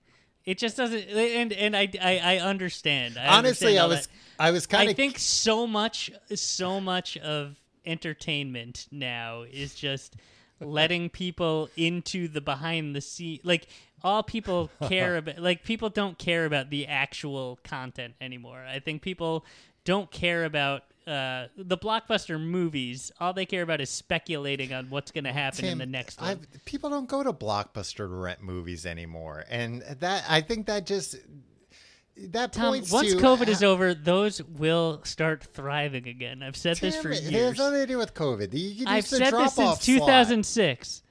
[0.44, 3.16] It just doesn't and and I I, I understand.
[3.18, 4.12] I Honestly, understand I was that.
[4.38, 10.16] I was kind I of think so much so much of entertainment now is just
[10.60, 13.66] letting people into the behind the scene like
[14.02, 18.64] all people care about like people don't care about the actual content anymore.
[18.66, 19.44] I think people
[19.84, 23.12] don't care about uh, the blockbuster movies.
[23.20, 26.30] All they care about is speculating on what's going to happen in the next one.
[26.30, 30.84] I've, people don't go to Blockbuster to rent movies anymore, and that I think that
[30.84, 31.16] just
[32.28, 36.42] that Tom, points once to COVID is over, those will start thriving again.
[36.42, 38.52] I've said this for It has nothing to do with COVID.
[38.52, 40.08] You could I've said this drop-off since slot.
[40.08, 41.02] 2006.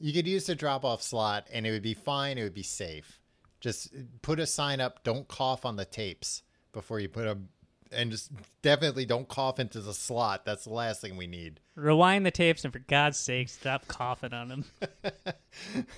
[0.00, 2.38] You could use the drop off slot and it would be fine.
[2.38, 3.20] It would be safe.
[3.60, 5.02] Just put a sign up.
[5.02, 7.48] Don't cough on the tapes before you put them.
[7.90, 8.30] And just
[8.62, 10.44] definitely don't cough into the slot.
[10.44, 11.60] That's the last thing we need.
[11.74, 14.64] Rewind the tapes and for God's sake, stop coughing on them.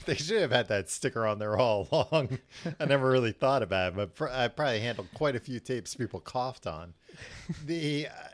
[0.06, 2.38] They should have had that sticker on there all along.
[2.78, 5.94] I never really thought about it, but pr- I probably handled quite a few tapes
[5.94, 6.94] people coughed on.
[7.66, 8.28] The uh,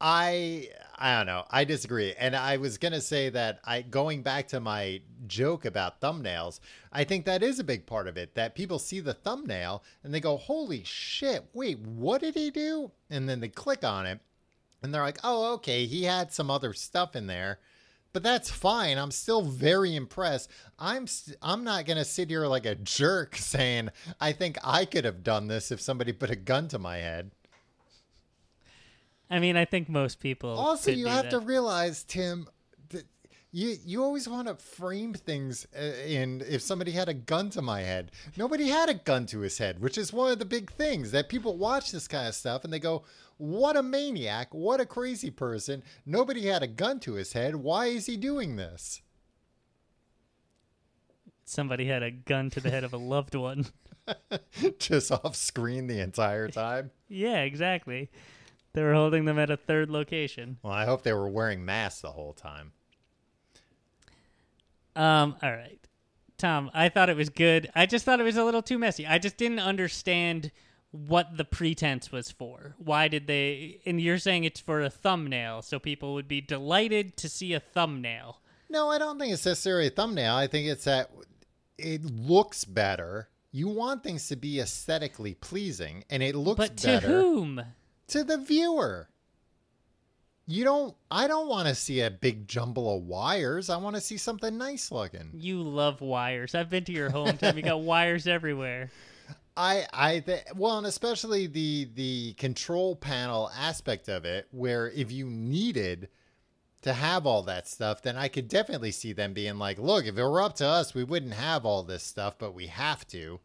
[0.00, 0.68] I
[1.02, 1.44] I don't know.
[1.50, 2.14] I disagree.
[2.18, 6.60] And I was going to say that I going back to my joke about thumbnails,
[6.92, 10.12] I think that is a big part of it that people see the thumbnail and
[10.12, 11.46] they go, "Holy shit.
[11.54, 14.20] Wait, what did he do?" And then they click on it
[14.82, 17.60] and they're like, "Oh, okay, he had some other stuff in there."
[18.12, 18.98] But that's fine.
[18.98, 20.50] I'm still very impressed.
[20.78, 23.88] I'm st- I'm not going to sit here like a jerk saying,
[24.20, 27.30] "I think I could have done this if somebody put a gun to my head."
[29.30, 30.50] I mean, I think most people.
[30.50, 31.30] Also, you have that.
[31.30, 32.48] to realize, Tim,
[32.88, 33.06] that
[33.52, 37.62] you you always want to frame things uh, in if somebody had a gun to
[37.62, 38.10] my head.
[38.36, 41.28] Nobody had a gun to his head, which is one of the big things that
[41.28, 43.04] people watch this kind of stuff and they go,
[43.36, 44.52] "What a maniac!
[44.52, 45.84] What a crazy person!
[46.04, 47.56] Nobody had a gun to his head.
[47.56, 49.00] Why is he doing this?"
[51.44, 53.66] Somebody had a gun to the head of a loved one.
[54.78, 56.90] Just off screen the entire time.
[57.08, 58.08] yeah, exactly.
[58.72, 60.58] They were holding them at a third location.
[60.62, 62.72] Well, I hope they were wearing masks the whole time.
[64.94, 65.78] Um, all right.
[66.38, 67.70] Tom, I thought it was good.
[67.74, 69.06] I just thought it was a little too messy.
[69.06, 70.52] I just didn't understand
[70.90, 72.74] what the pretense was for.
[72.78, 77.16] Why did they and you're saying it's for a thumbnail, so people would be delighted
[77.18, 78.40] to see a thumbnail.
[78.68, 80.34] No, I don't think it's necessarily a thumbnail.
[80.34, 81.10] I think it's that
[81.78, 83.28] it looks better.
[83.52, 87.62] You want things to be aesthetically pleasing, and it looks But to better whom?
[88.10, 89.08] To the viewer.
[90.46, 90.96] You don't.
[91.10, 93.70] I don't want to see a big jumble of wires.
[93.70, 95.30] I want to see something nice looking.
[95.34, 96.54] You love wires.
[96.54, 97.56] I've been to your home, Tim.
[97.56, 98.90] You got wires everywhere.
[99.56, 105.12] I I th- well, and especially the the control panel aspect of it, where if
[105.12, 106.08] you needed
[106.82, 110.16] to have all that stuff, then I could definitely see them being like, "Look, if
[110.18, 113.38] it were up to us, we wouldn't have all this stuff, but we have to."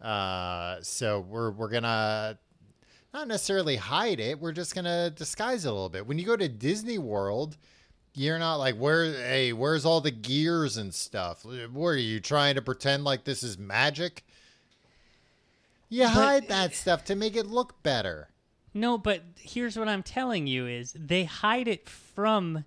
[0.00, 2.38] Uh, so we're we're gonna
[3.16, 4.38] not necessarily hide it.
[4.38, 6.06] We're just gonna disguise it a little bit.
[6.06, 7.56] When you go to Disney World,
[8.12, 9.10] you're not like, "Where?
[9.14, 11.42] Hey, where's all the gears and stuff?
[11.44, 14.22] What are you trying to pretend like this is magic?"
[15.88, 18.28] You hide that stuff to make it look better.
[18.74, 22.66] No, but here's what I'm telling you is they hide it from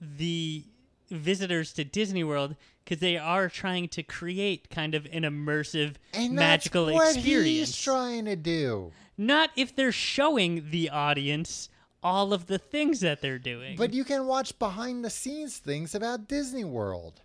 [0.00, 0.64] the
[1.08, 2.54] visitors to Disney World
[2.84, 7.46] because they are trying to create kind of an immersive And magical that's what experience.
[7.70, 8.92] he's trying to do.
[9.20, 11.68] Not if they're showing the audience
[12.02, 13.76] all of the things that they're doing.
[13.76, 17.20] But you can watch behind the scenes things about Disney World.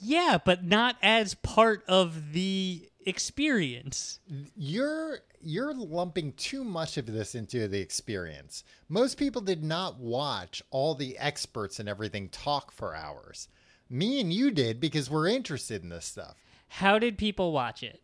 [0.00, 4.20] yeah, but not as part of the experience.
[4.56, 8.62] You're you're lumping too much of this into the experience.
[8.88, 13.48] Most people did not watch all the experts and everything talk for hours.
[13.90, 16.36] Me and you did because we're interested in this stuff.
[16.68, 18.00] How did people watch it?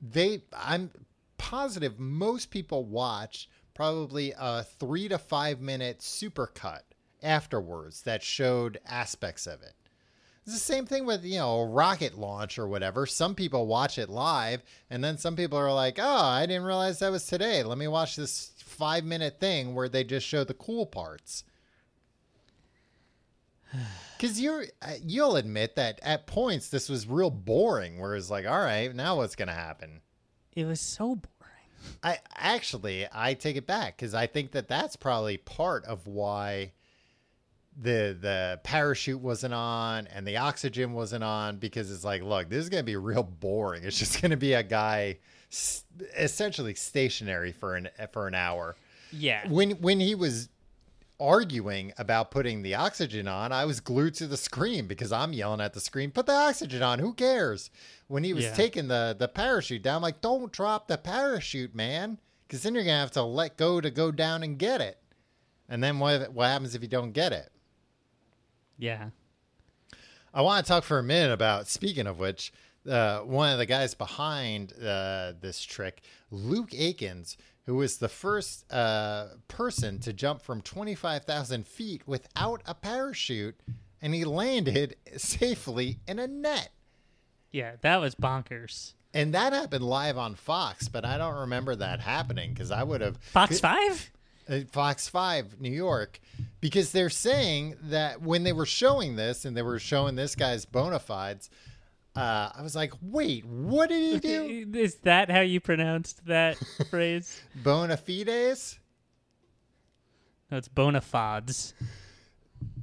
[0.00, 0.90] They I'm
[1.38, 6.80] positive most people watch probably a 3 to 5 minute supercut
[7.22, 9.74] afterwards that showed aspects of it.
[10.46, 13.04] It's the same thing with, you know, rocket launch or whatever.
[13.04, 17.00] Some people watch it live, and then some people are like, oh, I didn't realize
[17.00, 17.64] that was today.
[17.64, 21.44] Let me watch this five minute thing where they just show the cool parts.
[24.16, 28.00] Because you're, uh, you'll admit that at points this was real boring.
[28.00, 30.00] Where it's like, all right, now what's gonna happen?
[30.56, 31.96] It was so boring.
[32.02, 36.72] I actually I take it back because I think that that's probably part of why
[37.78, 42.64] the the parachute wasn't on and the oxygen wasn't on because it's like, look, this
[42.64, 43.84] is gonna be real boring.
[43.84, 45.18] It's just gonna be a guy
[45.52, 45.84] s-
[46.18, 48.74] essentially stationary for an for an hour.
[49.12, 49.46] Yeah.
[49.48, 50.48] When when he was
[51.18, 55.60] arguing about putting the oxygen on, I was glued to the screen because I'm yelling
[55.60, 57.70] at the screen, put the oxygen on, who cares?
[58.08, 58.54] When he was Yeah.
[58.54, 62.18] taking the, the parachute down, I'm like, don't drop the parachute, man.
[62.46, 64.98] Because then you're going to have to let go to go down and get it.
[65.68, 67.50] And then what, what happens if you don't get it?
[68.78, 69.10] Yeah.
[70.32, 72.52] I want to talk for a minute about, speaking of which,
[72.88, 77.36] uh, one of the guys behind uh, this trick, Luke Aikins,
[77.66, 83.58] who was the first uh, person to jump from 25,000 feet without a parachute,
[84.00, 86.70] and he landed safely in a net.
[87.50, 88.94] Yeah, that was bonkers.
[89.12, 93.00] And that happened live on Fox, but I don't remember that happening because I would
[93.00, 93.16] have.
[93.18, 94.10] Fox 5?
[94.48, 96.20] uh, Fox 5 New York
[96.60, 100.64] because they're saying that when they were showing this and they were showing this guy's
[100.64, 101.50] bona fides,
[102.16, 104.78] uh, I was like, wait, what did he do?
[104.78, 106.56] Is that how you pronounced that
[106.90, 107.40] phrase?
[107.62, 108.78] bona fides?
[110.50, 111.74] No, it's bona fides.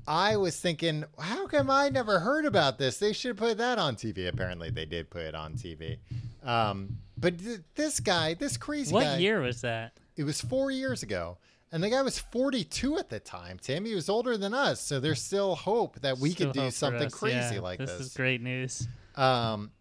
[0.05, 2.97] I was thinking, how come I never heard about this?
[2.97, 4.27] They should put that on TV.
[4.27, 5.97] Apparently, they did put it on TV.
[6.43, 9.93] Um, but th- this guy, this crazy What guy, year was that?
[10.17, 11.37] it was four years ago.
[11.71, 13.85] And the guy was 42 at the time, Tim.
[13.85, 14.79] He was older than us.
[14.81, 17.13] So there's still hope that we Still could do something us.
[17.13, 17.91] crazy Yeah, like this.
[17.93, 18.07] this.
[18.07, 18.87] is great news.
[19.15, 19.71] Um,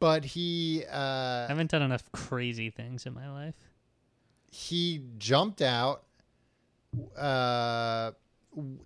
[0.00, 3.54] but he Uh, I haven't done enough crazy things in my life.
[4.50, 6.04] he jumped out.
[7.16, 8.12] Uh,
[8.54, 8.78] w-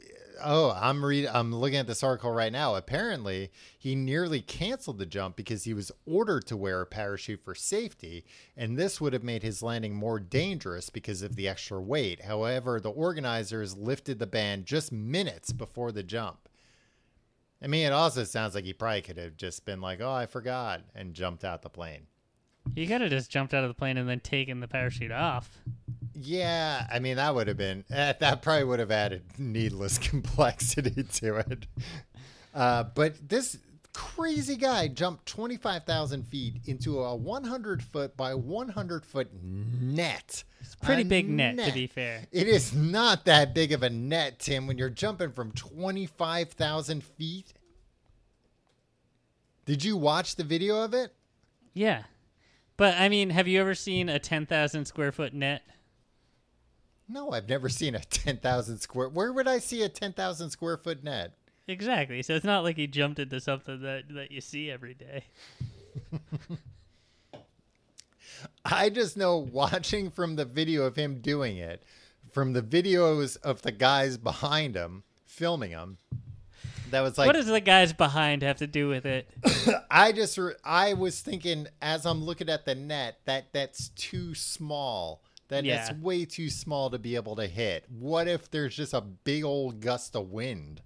[0.45, 1.26] oh, I'm read.
[1.26, 2.74] I'm looking at this article right now.
[2.74, 7.55] Apparently, he nearly canceled the jump because he was ordered to wear a parachute for
[7.55, 8.24] safety,
[8.57, 12.22] and this would have made his landing more dangerous because of the extra weight.
[12.22, 16.41] However, the organizers lifted the ban just minutes before the jump.
[17.62, 20.26] I mean, it also sounds like he probably could have just been like, "Oh, I
[20.26, 22.06] forgot," and jumped out the plane.
[22.74, 25.58] You could have just jumped out of the plane and then taken the parachute off.
[26.14, 31.02] Yeah, I mean that would have been eh, that probably would have added needless complexity
[31.02, 31.66] to it.
[32.54, 33.58] Uh, but this
[33.93, 39.05] crazy guy jumped twenty five thousand feet into a one hundred foot by one hundred
[39.05, 40.45] foot net.
[40.61, 42.26] It's pretty A big net, to be fair.
[42.30, 44.66] It is not that big of a net, Tim.
[44.66, 47.53] When you're jumping from twenty five thousand feet.
[49.64, 51.14] Did you watch the video of it?
[51.72, 52.03] Yeah.
[52.76, 55.62] But I mean, have you ever seen a 10,000 square foot net?
[57.09, 59.09] No, I've never seen a ten thousand square.
[59.09, 61.34] Where would I see a ten thousand square foot net?
[61.68, 62.22] Exactly.
[62.22, 65.24] So it's not like he jumped into something that, that you see every day.
[68.64, 71.82] I just know watching from the video of him doing it
[72.32, 75.98] from the videos of the guys behind him filming him.
[76.90, 79.28] That was like what does the guys behind have to do with it?
[79.90, 84.34] I just re- I was thinking as I'm looking at the net that that's too
[84.34, 85.22] small.
[85.48, 85.76] That Yeah.
[85.86, 87.84] that's way too small to be able to hit.
[87.90, 90.82] What if there's just a big old gust of wind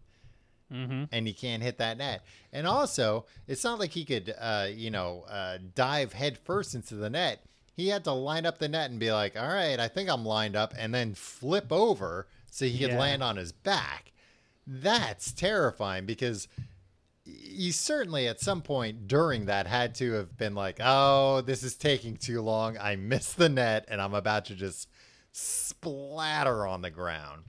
[0.72, 1.04] mm-hmm.
[1.12, 2.22] and he can't hit that net?
[2.52, 7.10] And also, it's not like he could, uh, you know, uh, dive headfirst into the
[7.10, 7.42] net.
[7.74, 10.24] He had to line up the net and be like, "All right, I think I'm
[10.24, 12.98] lined up," and then flip over so he could Yeah.
[12.98, 14.12] land on his back.
[14.66, 16.48] That's terrifying because
[17.24, 21.74] he certainly at some point during that had to have been like, oh, this is
[21.74, 22.78] taking too long.
[22.78, 24.88] I missed the net and I'm about to just
[25.32, 27.42] splatter on the ground.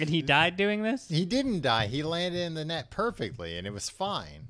[0.00, 1.08] And he died doing this?
[1.08, 1.86] He didn't die.
[1.86, 4.48] He landed in the net perfectly and it was fine.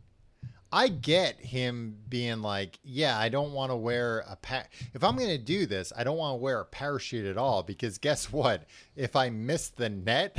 [0.72, 5.16] I get him being like, yeah, I don't want to wear a pa- if I'm
[5.16, 8.32] going to do this, I don't want to wear a parachute at all because guess
[8.32, 8.66] what?
[8.94, 10.36] If I miss the net,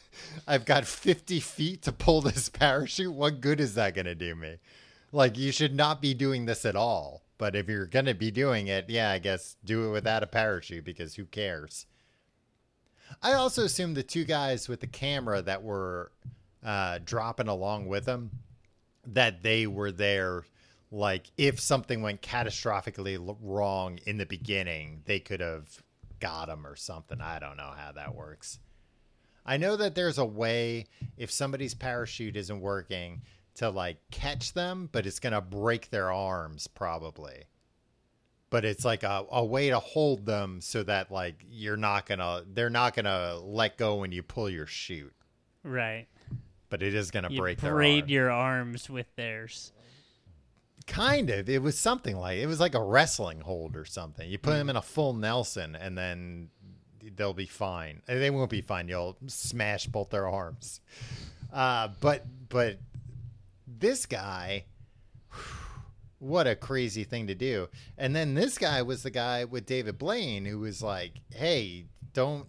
[0.48, 3.12] I've got 50 feet to pull this parachute.
[3.12, 4.56] What good is that going to do me?
[5.12, 7.22] Like you should not be doing this at all.
[7.36, 10.26] But if you're going to be doing it, yeah, I guess do it without a
[10.26, 11.84] parachute because who cares?
[13.22, 16.12] I also assume the two guys with the camera that were
[16.64, 18.30] uh, dropping along with him,
[19.06, 20.44] that they were there.
[20.90, 25.82] Like, if something went catastrophically wrong in the beginning, they could have
[26.20, 27.20] got him or something.
[27.20, 28.58] I don't know how that works.
[29.44, 30.86] I know that there's a way
[31.16, 33.22] if somebody's parachute isn't working
[33.56, 37.44] to like catch them, but it's gonna break their arms probably.
[38.54, 42.44] But it's like a, a way to hold them so that like you're not gonna
[42.52, 45.12] they're not gonna let go when you pull your chute.
[45.64, 46.06] Right.
[46.70, 48.10] But it is gonna You break their braid arm.
[48.10, 49.72] your arms with theirs.
[50.86, 51.48] Kind of.
[51.48, 54.30] It was something like it was like a wrestling hold or something.
[54.30, 54.58] You put Hmm.
[54.58, 56.50] them in a full Nelson and then
[57.16, 58.02] they'll be fine.
[58.06, 58.86] They won't be fine.
[58.86, 60.80] You'll smash both their arms.
[61.52, 62.78] Uh, but but
[63.66, 64.66] this guy,
[66.24, 67.68] what a crazy thing to do.
[67.98, 72.48] And then this guy was the guy with David Blaine who was like, "Hey, don't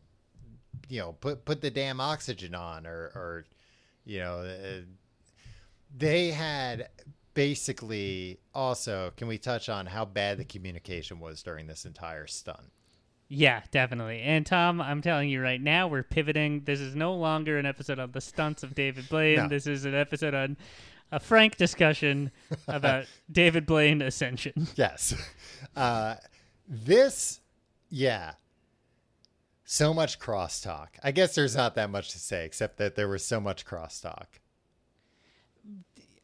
[0.88, 3.46] you know put put the damn oxygen on or or
[4.06, 4.82] you know." Uh,
[5.98, 6.90] they had
[7.34, 12.72] basically also can we touch on how bad the communication was during this entire stunt
[13.28, 14.22] Yeah, definitely.
[14.22, 16.62] And Tom, I'm telling you right now, we're pivoting.
[16.64, 19.38] This is no longer an episode on the stunts of David Blaine.
[19.38, 19.48] No.
[19.50, 20.58] This is an episode on
[21.16, 22.30] a frank discussion
[22.68, 24.68] about David Blaine Ascension.
[24.76, 25.16] yes.
[25.76, 26.16] Uh
[26.68, 27.40] this
[27.90, 28.34] yeah.
[29.64, 30.90] So much crosstalk.
[31.02, 34.26] I guess there's not that much to say except that there was so much crosstalk.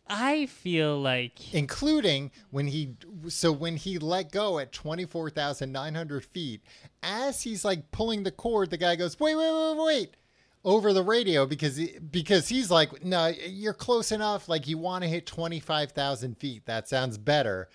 [0.07, 2.97] I feel like including when he
[3.29, 6.61] so when he let go at 24,900 feet
[7.01, 10.17] as he's like pulling the cord the guy goes wait wait wait wait
[10.63, 14.47] over the radio because he, because he's like no you're close enough.
[14.47, 16.65] Like you want to hit 25,000 feet.
[16.65, 17.67] That sounds better.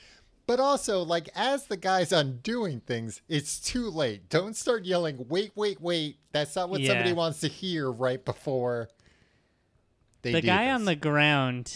[0.46, 4.28] But also like as the guy's undoing things it's too late.
[4.28, 6.18] Don't start yelling wait wait wait.
[6.32, 6.88] That's not what Yeah.
[6.90, 8.88] somebody wants to hear right before
[10.22, 10.74] they the guy this.
[10.74, 11.72] on the ground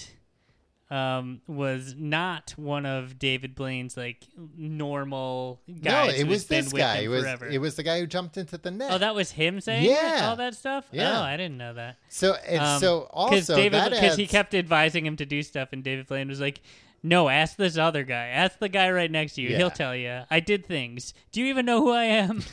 [0.91, 4.27] um, was not one of David Blaine's like
[4.57, 6.09] normal guys.
[6.09, 7.47] no it was this guy it was forever.
[7.47, 10.27] it was the guy who jumped into the net Oh, that was him saying Yeah.
[10.29, 10.87] all that stuff.
[10.91, 11.21] Yeah.
[11.21, 11.97] Oh, I didn't know that.
[12.09, 15.85] So and Um, so also David, because he kept advising him to do stuff, and
[15.85, 16.61] David Blaine was like,
[17.03, 18.27] "No, ask this other guy.
[18.27, 19.51] Ask the guy right next to you.
[19.51, 19.57] Yeah.
[19.59, 20.23] He'll tell you.
[20.31, 21.15] I did things.
[21.33, 22.43] Do you even know who I am?"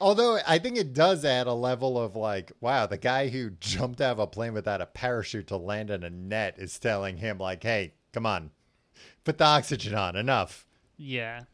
[0.00, 4.00] Although I think it does add a level of like, wow, the guy who jumped
[4.00, 7.38] out of a plane without a parachute to land in a net is telling him
[7.38, 8.50] like, hey, come on,
[9.24, 10.16] put the oxygen on.
[10.16, 10.66] Enough.
[10.96, 11.44] yeah.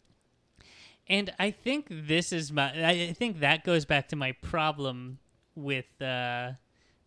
[1.06, 2.88] And I think this is my.
[2.88, 5.18] I think that goes back to my problem
[5.54, 6.00] with.
[6.00, 6.52] uh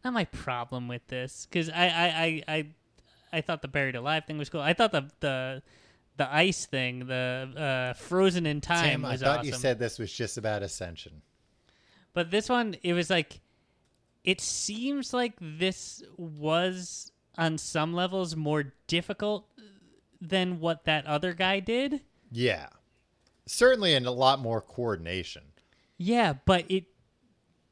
[0.04, 2.68] Not my problem with this, because I, I, I, I,
[3.34, 4.62] I thought the buried alive thing was cool.
[4.62, 5.64] I thought the the
[6.18, 9.48] the ice thing, the uh, frozen in time, Tim, I thought awesome.
[9.48, 11.22] you said this was just about Ascension.
[12.14, 13.40] But this one, it was like,
[14.24, 19.48] it seems like this was on some levels more difficult
[20.20, 22.02] than what that other guy did.
[22.32, 22.68] Yeah.
[23.46, 25.44] Certainly and a lot more coordination.
[25.98, 26.86] Yeah, but it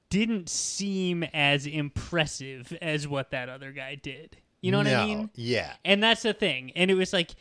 [0.09, 4.37] didn't seem as impressive as what that other guy did.
[4.61, 5.29] You know what I mean?
[5.35, 5.73] Yeah.
[5.83, 6.71] And that's the thing.
[6.75, 7.31] And it was like,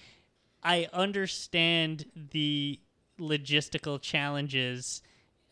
[0.64, 2.80] I understand the
[3.20, 5.02] logistical challenges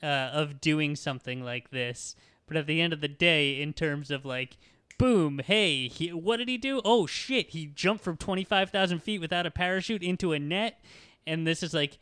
[0.03, 4.11] uh, of doing something like this, but at the end of the day, in terms
[4.11, 4.57] of like,
[4.99, 6.81] boom, hey, he, what did he do?
[6.85, 10.83] Oh shit, he jumped from twenty five thousand feet without a parachute into a net,
[11.27, 11.99] and this is like,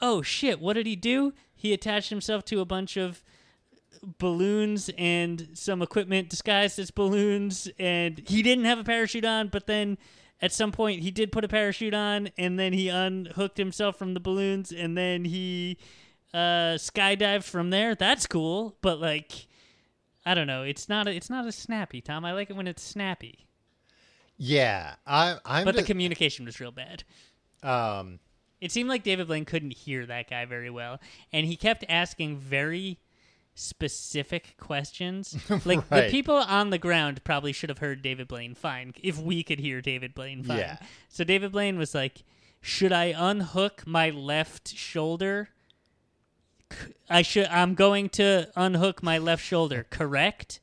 [0.00, 1.34] oh shit, what did he do?
[1.54, 3.22] He attached himself to a bunch of
[4.18, 9.66] balloons and some equipment disguised as balloons, and he didn't have a parachute on, but
[9.66, 9.98] then.
[10.42, 14.12] At some point, he did put a parachute on, and then he unhooked himself from
[14.14, 15.78] the balloons, and then he
[16.34, 17.94] uh, skydived from there.
[17.94, 19.46] That's cool, but like,
[20.26, 20.62] I don't know.
[20.62, 21.08] It's not.
[21.08, 22.24] A, it's not as snappy, Tom.
[22.24, 23.46] I like it when it's snappy,
[24.36, 25.64] Yeah, I, I'm.
[25.64, 27.04] but the the- communication was real bad.
[27.62, 28.18] um,
[28.60, 31.00] It seemed like David Blaine couldn't hear that guy very well,
[31.32, 32.98] and he kept asking very
[33.56, 35.36] specific questions.
[35.64, 36.10] Like the Right.
[36.10, 39.80] people on the ground probably should have heard David Blaine fine if we could hear
[39.80, 40.58] David Blaine fine.
[40.58, 40.76] Yeah.
[41.08, 42.22] So David Blaine was like,
[42.60, 45.48] "Should I unhook my left shoulder?"
[46.72, 47.46] C- I should.
[47.46, 49.86] I'm going to unhook my left shoulder.
[49.90, 50.60] Correct.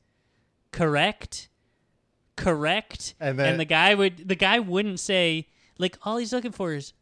[0.71, 1.49] Correct.
[2.35, 3.13] Correct.
[3.19, 4.27] And then- the guy would.
[4.27, 6.93] The guy wouldn't say like all he's looking for is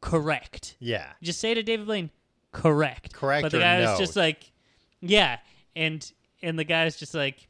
[0.00, 0.76] correct.
[0.78, 2.10] yeah, Just say to David Blaine,
[2.52, 3.12] correct.
[3.14, 3.90] Correct But the or guy no.
[3.90, 4.52] was just like,
[5.00, 5.38] yeah,
[5.76, 6.10] and
[6.42, 7.48] and the guy's just like,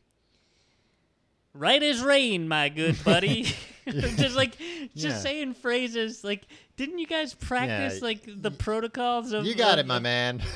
[1.55, 3.47] right as rain, my good buddy.
[3.89, 4.57] just like
[4.95, 5.19] just Yeah.
[5.19, 6.43] saying phrases like,
[6.77, 9.47] didn't you guys practice Yeah, like the protocols of?
[9.47, 10.43] you got of- it, my man.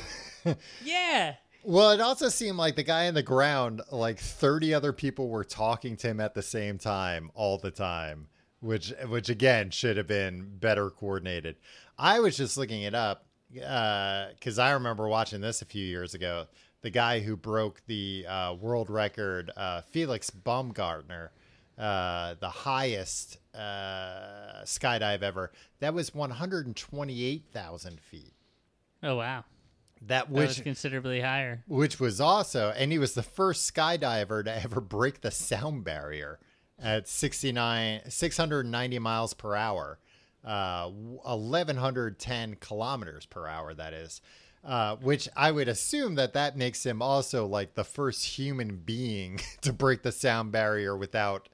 [0.83, 1.35] Yeah.
[1.63, 5.45] Well, it also seemed like the guy in the ground, like 30 other people were
[5.45, 8.27] talking to him at the same time all the time,
[8.59, 11.55] which which again should have been better coordinated.
[11.97, 13.25] I was just looking it up
[13.65, 16.47] uh, because I remember watching this a few years ago.
[16.83, 21.31] The guy who broke the uh, world record, uh, Felix Baumgartner,
[21.77, 28.33] uh, the highest uh, skydive ever, that was 128,000 feet.
[29.01, 29.45] Oh wow.
[30.01, 31.63] That That was considerably higher.
[31.67, 36.39] which was also and he was the first skydiver to ever break the sound barrier
[36.77, 39.99] at 69 690 miles per hour
[40.43, 44.19] uh 1110 kilometers per hour that is
[44.63, 49.41] uh, which I would assume that that makes him also like the first human being
[49.61, 51.49] to break the sound barrier without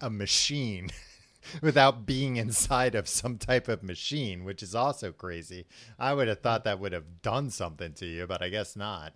[0.00, 0.90] a machine,
[1.62, 5.66] without being inside of some type of machine, which is also crazy.
[5.98, 9.12] I would have thought that would have done something to you, but I guess not.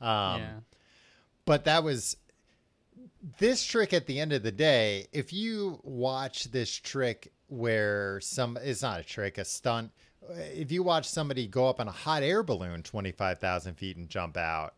[0.00, 0.50] Um, yeah.
[1.44, 2.16] but that was
[3.38, 8.56] this trick at the end of the day if you watch this trick where some
[8.62, 9.90] it's not a trick a stunt
[10.30, 14.36] if you watch somebody go up on a hot air balloon 25000 feet and jump
[14.36, 14.74] out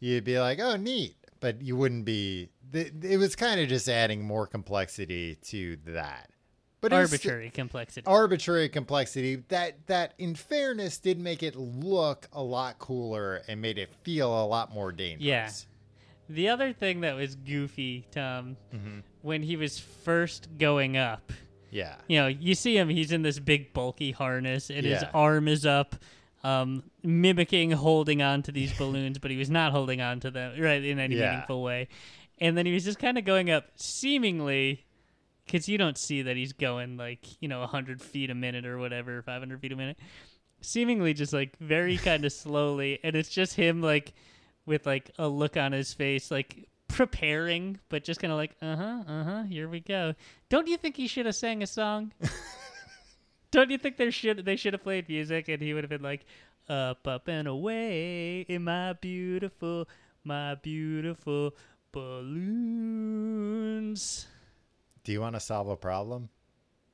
[0.00, 4.22] you'd be like oh neat but you wouldn't be it was kind of just adding
[4.24, 6.30] more complexity to that
[6.80, 8.06] but Arbitrary complexity.
[8.06, 13.76] arbitrary complexity that that in fairness did make it look a lot cooler and made
[13.78, 15.50] it feel a lot more dangerous Yeah.
[16.28, 19.00] The other thing that was goofy, Tom, Mm-hmm.
[19.22, 21.32] when he was first going up,
[21.70, 25.10] yeah you know, you see him, he's in this big bulky harness and his Yeah.
[25.14, 25.94] arm is up,
[26.42, 30.58] um, mimicking holding on to these balloons, but he was not holding on to them,
[30.60, 31.30] right, in any Yeah.
[31.30, 31.86] meaningful way.
[32.38, 34.84] And then he was just kind of going up, seemingly,
[35.46, 38.78] because you don't see that he's going like, you know, 100 feet a minute or
[38.78, 39.98] whatever, 500 feet a minute.
[40.62, 42.98] Seemingly just like very kind of slowly.
[43.04, 44.14] And it's just him like
[44.66, 46.68] with like a look on his face, like
[47.00, 50.12] preparing, but just kind of like, uh huh, uh huh, here we go.
[50.50, 52.12] Don't you think he should have sang a song?
[53.50, 56.02] Don't you think there should they should have played music and he would have been
[56.02, 56.26] like,
[56.68, 59.88] up, up and away in my beautiful,
[60.24, 61.54] my beautiful
[61.90, 62.66] balloons.
[65.02, 66.28] Do you want to solve a problem?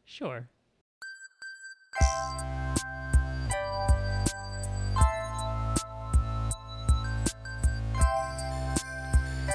[0.04, 0.48] Sure.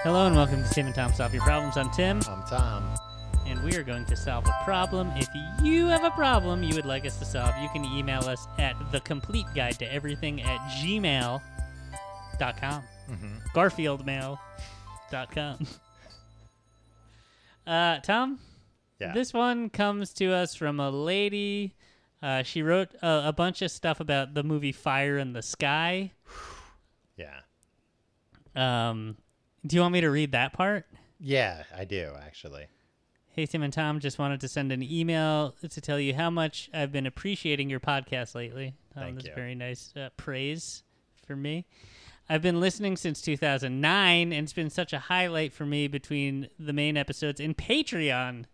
[0.04, 1.78] Hello and welcome to Tim and Tom Solve Your Problems.
[1.78, 2.96] I'm Tim, I'm Tom.
[3.46, 5.12] and we are going to solve a problem.
[5.16, 5.28] If
[5.64, 8.76] you have a problem you would like us to solve, you can email us at
[8.92, 11.42] the complete guide to everything at gmail.com.
[13.10, 13.38] Mm-hmm.
[13.56, 15.68] Garfieldmail.com.
[17.68, 18.40] Uh, Tom,
[19.00, 19.14] Yeah.
[19.14, 21.76] this one comes to us from a lady.
[22.22, 26.12] Uh, she wrote a, a bunch of stuff about the movie Fire in the Sky.
[27.18, 27.42] yeah.
[28.56, 29.16] Um,
[29.66, 30.86] do you want me to read that part?
[31.20, 32.68] Yeah, I do actually.
[33.34, 36.70] Hey, Tim and Tom, just wanted to send an email to tell you how much
[36.74, 38.74] I've been appreciating your podcast lately.
[38.94, 39.36] Tom, Thank that's you.
[39.36, 40.84] very nice uh, praise
[41.26, 41.66] for me.
[42.28, 46.74] I've been listening since 2009, and it's been such a highlight for me between the
[46.74, 48.46] main episodes and Patreon.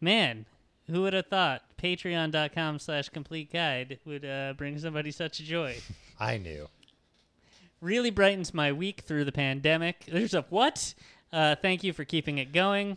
[0.00, 0.46] Man,
[0.88, 5.76] who would have thought patreon.com slash complete guide would uh, bring somebody such joy?
[6.18, 6.68] I knew.
[7.80, 10.04] Really brightens my week through the pandemic.
[10.06, 10.94] There's a what?
[11.32, 12.96] Uh, thank you for keeping it going.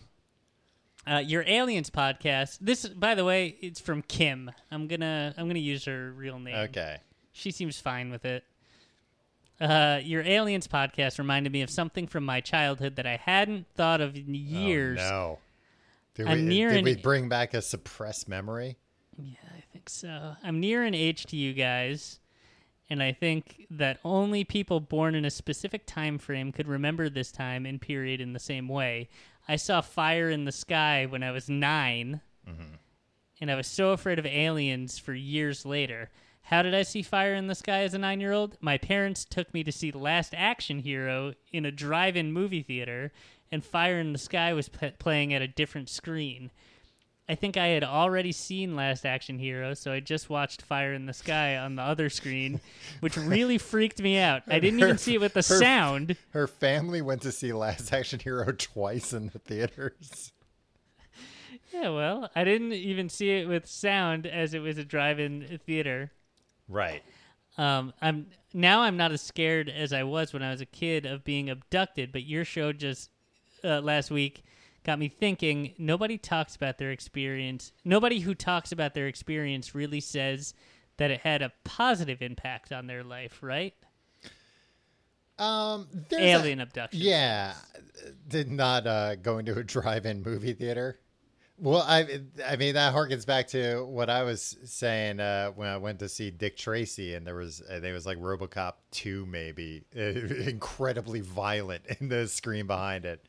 [1.05, 2.57] Uh, your aliens podcast.
[2.59, 4.51] This, by the way, it's from Kim.
[4.71, 6.55] I'm gonna I'm gonna use her real name.
[6.55, 6.97] Okay.
[7.31, 8.43] She seems fine with it.
[9.59, 14.01] Uh, your aliens podcast reminded me of something from my childhood that I hadn't thought
[14.01, 14.99] of in years.
[15.01, 15.39] Oh, no.
[16.15, 18.77] Did, I'm we, near did an- we bring back a suppressed memory?
[19.17, 20.35] Yeah, I think so.
[20.43, 22.19] I'm near an age to you guys,
[22.89, 27.31] and I think that only people born in a specific time frame could remember this
[27.31, 29.09] time and period in the same way.
[29.47, 32.61] I saw fire in the sky when I was 9 mm-hmm.
[33.41, 36.09] and I was so afraid of aliens for years later.
[36.47, 38.57] How did I see fire in the sky as a nine year old?
[38.61, 42.63] My parents took me to see the Last Action Hero in a drive in movie
[42.63, 43.11] theater,
[43.51, 46.51] and Fire in the Sky was p- playing at a different screen.
[47.29, 51.05] I think I had already seen Last Action Hero, so I just watched Fire in
[51.05, 52.61] the Sky on the other screen,
[53.01, 54.43] which really freaked me out.
[54.47, 56.15] I didn't even see it with the Her- sound.
[56.29, 60.31] Her family went to see Last Action Hero twice in the theaters.
[61.73, 66.11] Yeah, well, I didn't even see it with sound as it was a drive-in theater.
[66.69, 67.03] Right.
[67.57, 71.05] Um, I'm now I'm not as scared as I was when I was a kid
[71.05, 72.11] of being abducted.
[72.11, 73.09] But your show just
[73.63, 74.43] uh, last week
[74.87, 75.73] got me thinking.
[75.77, 77.73] Nobody talks about their experience.
[77.85, 80.53] Nobody who talks about their experience really says
[80.95, 83.75] that it had a positive impact on their life, right?
[85.37, 87.01] Um, there's a- Alien abduction.
[87.01, 87.53] Yeah,
[88.27, 90.99] did not uh, going to a drive-in movie theater.
[91.59, 95.77] Well, I I mean that harkens back to what I was saying uh, when I
[95.77, 99.83] went to see Dick Tracy, and there was think it was like RoboCop two, maybe
[99.91, 103.25] incredibly violent in the screen behind it.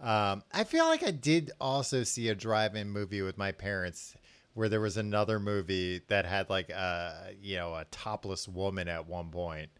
[0.00, 4.14] Um, I feel like I did also see a drive-in movie with my parents
[4.54, 9.06] where there was another movie that had like a you know a topless woman at
[9.06, 9.70] one point.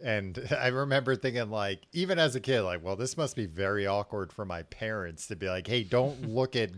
[0.00, 3.86] And I remember thinking, like, even as a kid, like, well, this must be very
[3.86, 6.70] awkward for my parents to be like, hey, don't look at,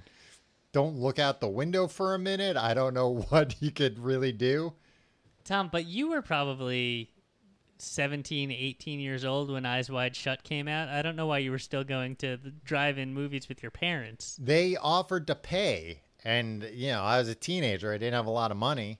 [0.73, 2.57] don't look out the window for a minute.
[2.57, 4.73] I don't know what you could really do.
[5.45, 7.11] Tom, but you were probably
[7.83, 10.89] 17, 18 years old when Eyes Wide Shut came out.
[10.89, 14.37] I don't know why you were still going to drive-in movies with your parents.
[14.41, 16.03] They offered to pay.
[16.25, 17.93] And, you know, I was a teenager.
[17.93, 18.99] I didn't have a lot of money.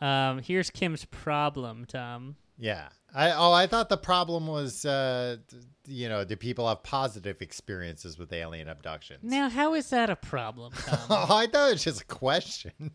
[0.00, 2.36] Um, here's Kim's problem, Tom.
[2.58, 2.88] Yeah.
[3.14, 5.38] I, oh, I thought the problem was, uh,
[5.86, 9.24] you know, do people have positive experiences with alien abductions?
[9.24, 10.98] Now, how is that a problem, Tom?
[11.10, 12.92] Oh, I thought it was just a question.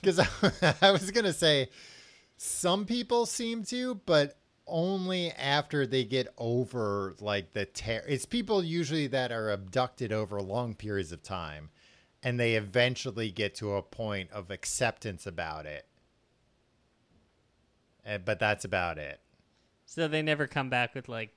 [0.00, 1.68] Because I, I was going to say
[2.36, 8.04] some people seem to, but only after they get over like the terror.
[8.08, 11.70] It's people usually that are abducted over long periods of time
[12.22, 15.86] and they eventually get to a point of acceptance about it.
[18.04, 19.20] Uh, but that's about it.
[19.84, 21.30] so they never come back with like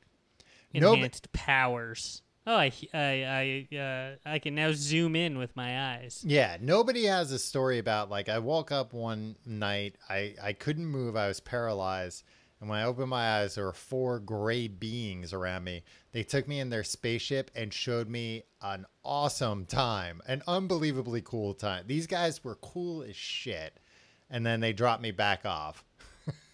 [0.74, 2.22] No, but- enhanced powers.
[2.50, 6.24] Oh, I, I, I, uh, I can now zoom in with my eyes.
[6.26, 10.88] Yeah, nobody has a story about like I woke up one night, I I couldn't
[10.88, 12.24] move, I was paralyzed,
[12.60, 15.84] and when I opened my eyes, there were four gray beings around me.
[16.12, 21.54] They took me in their spaceship and showed me an awesome time, an unbelievably cool
[21.54, 21.84] time.
[21.86, 23.80] These guys were cool as shit,
[24.28, 25.86] and then they dropped me back off.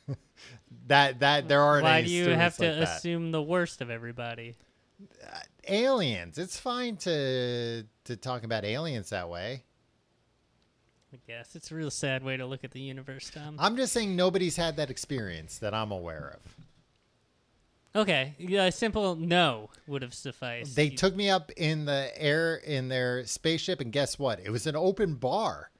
[0.87, 1.85] that that there aren't.
[1.85, 4.57] Why do you have to like assume the worst of everybody?
[5.67, 6.37] Aliens?
[6.37, 9.63] It's fine to to talk about aliens that way.
[11.13, 13.55] I guess it's a real sad way to look at the universe, Tom.
[13.57, 18.01] I'm just saying nobody's had that experience that I'm aware of.
[18.01, 20.75] Okay, yeah, a simple no would have sufficed.
[20.75, 24.39] They You- took me up in the air in their spaceship, and guess what?
[24.41, 25.71] It was an open bar.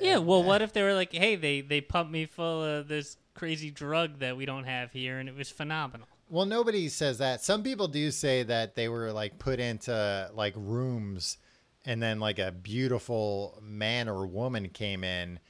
[0.00, 2.88] Yeah, well, uh, what if they were like, hey, they they pumped me full of
[2.88, 6.08] this crazy drug that we don't have here, and it was phenomenal.
[6.32, 7.44] Well, nobody says that.
[7.44, 11.36] Some people do say that they were like put into like rooms,
[11.84, 15.40] and then like a beautiful man or woman came in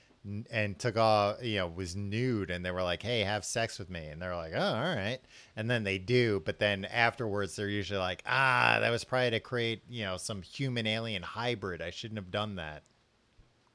[0.51, 3.91] and took off, you know, was nude, and they were like, "Hey, have sex with
[3.91, 5.20] me," and they're like, "Oh, all right,"
[5.55, 9.41] and then they do, but then afterwards they're usually like, "Ah, that was probably to
[9.41, 11.80] create, you know, some human alien hybrid.
[11.80, 12.83] I shouldn't have done that."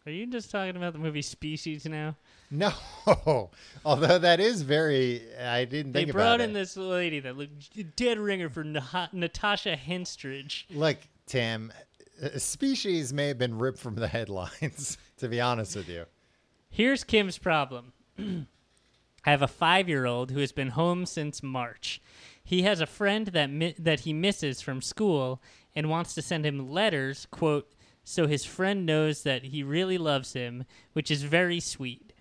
[0.08, 2.16] Are you just talking about the movie Species now?
[2.50, 2.72] No,
[3.86, 5.22] although that is very.
[5.38, 6.54] I didn't think They brought in it.
[6.54, 10.64] this lady that looked dead ringer for Nah- Natasha Henstridge.
[10.70, 10.96] Look,
[11.26, 11.74] Tim,
[12.38, 14.98] species may have been ripped from the headlines.
[15.18, 16.06] To be honest with you,
[16.70, 17.92] Here's Kim's problem.
[18.20, 18.46] I
[19.32, 22.00] have a five-year-old who has been home since March.
[22.44, 25.42] He has a friend that mi- that he misses from school
[25.76, 27.74] and wants to send him letters, quote,
[28.10, 32.14] so his friend knows that he really loves him, which is very sweet.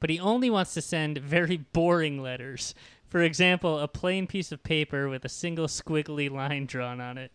[0.00, 2.74] But he only wants to send very boring letters.
[3.06, 7.30] For example, a plain piece of paper with a single squiggly line drawn on it.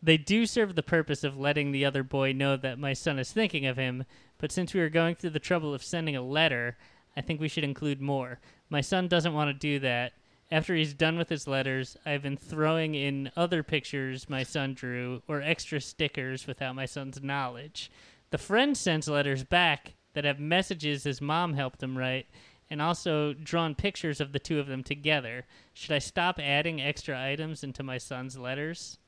[0.00, 3.32] They do serve the purpose of letting the other boy know that my son is
[3.32, 4.04] thinking of him,
[4.38, 6.76] but since we are going through the trouble of sending a letter,
[7.16, 8.38] I think we should include more.
[8.70, 10.12] My son doesn't want to do that.
[10.50, 15.22] After he's done with his letters, I've been throwing in other pictures my son drew
[15.26, 17.90] or extra stickers without my son's knowledge.
[18.30, 22.26] The friend sends letters back that have messages his mom helped him write
[22.70, 25.46] and also drawn pictures of the two of them together.
[25.72, 28.98] Should I stop adding extra items into my son's letters?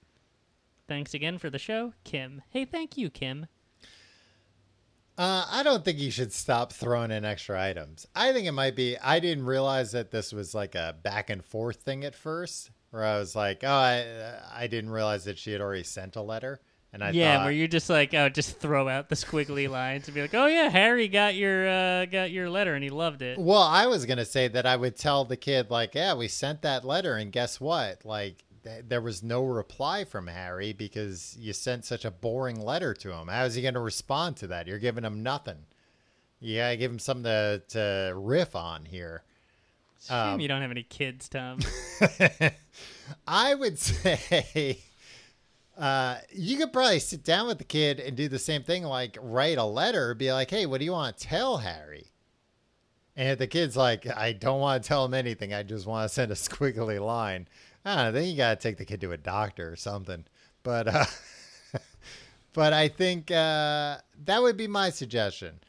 [0.89, 2.43] Thanks again for the show, Kim.
[2.51, 3.47] Hey, thank you, Kim.
[5.19, 8.07] Uh, I don't think you should stop throwing in extra items.
[8.15, 8.97] I think it might be.
[8.97, 13.05] I didn't realize that this was like a back and forth thing at first, where
[13.05, 14.07] I was like, "Oh, I,
[14.55, 16.61] I didn't realize that she had already sent a letter."
[16.93, 20.09] And I yeah, thought, where you're just like, oh, just throw out the squiggly lines
[20.09, 23.21] and be like, oh yeah, Harry got your uh, got your letter and he loved
[23.21, 23.39] it.
[23.39, 26.63] Well, I was gonna say that I would tell the kid like, "Yeah, we sent
[26.63, 28.05] that letter, and guess what?
[28.05, 32.95] Like, th- there was no reply from Harry because you sent such a boring letter
[32.95, 33.29] to him.
[33.29, 34.67] How is he gonna respond to that?
[34.67, 35.67] You're giving him nothing.
[36.41, 39.23] You gotta give him something to to riff on here."
[40.07, 41.59] Shame Um, you don't have any kids, Tom.
[43.27, 44.79] I would say
[45.77, 49.17] uh, you could probably sit down with the kid and do the same thing, like
[49.21, 52.13] write a letter, be like, "Hey, what do you want to tell Harry?"
[53.17, 55.55] And if the kid's like, "I don't want to tell him anything.
[55.55, 57.49] I just want to send a squiggly line."
[57.89, 58.13] I don't know.
[58.13, 60.25] Then you got to take the kid to a doctor or something.
[60.63, 61.05] But uh,
[62.53, 65.61] but I think uh, that would be my suggestion.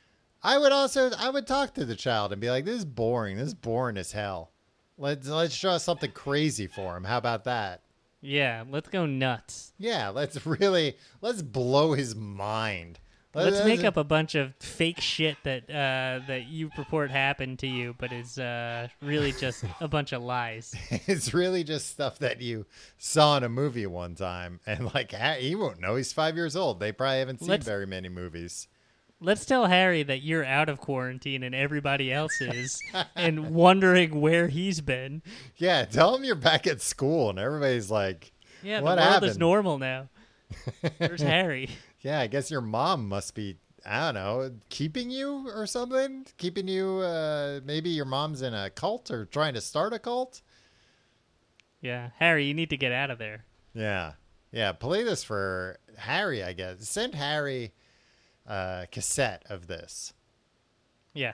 [0.43, 3.37] I would also I would talk to the child and be like, "This is boring.
[3.37, 4.51] This is boring as hell.
[4.97, 7.05] Let's let's draw something crazy for him.
[7.05, 7.81] How about that?"
[8.21, 9.73] yeah, let's go nuts.
[9.77, 12.99] Yeah, let's really let's blow his mind.
[13.35, 17.67] Let's make up a bunch of fake shit that uh, that you purport happened to
[17.67, 20.73] you, but is uh, really just a bunch of lies.
[21.07, 22.65] It's really just stuff that you
[22.97, 25.95] saw in a movie one time, and like he won't know.
[25.95, 26.79] He's five years old.
[26.79, 28.67] They probably haven't seen Let's- very many movies.
[29.21, 32.81] Let's tell Harry that you're out of quarantine and everybody else is,
[33.17, 35.21] and wondering where he's been.
[35.57, 38.31] Yeah, tell him you're back at school, and everybody's like,
[38.63, 40.07] Yeah, the What world is normal now.
[40.99, 41.69] Where's Harry?
[42.01, 46.25] "Yeah, I guess your mom must be." I don't know, keeping you or something?
[46.37, 50.41] Keeping you, uh, maybe your mom's in a cult or trying to start a cult?
[51.81, 53.45] Yeah, Harry, you need to get out of there.
[53.73, 54.13] Yeah.
[54.51, 54.73] Yeah.
[54.73, 56.87] Play this for Harry, I guess.
[56.87, 57.71] Send Harry
[58.45, 60.13] a cassette of this.
[61.13, 61.33] Yeah.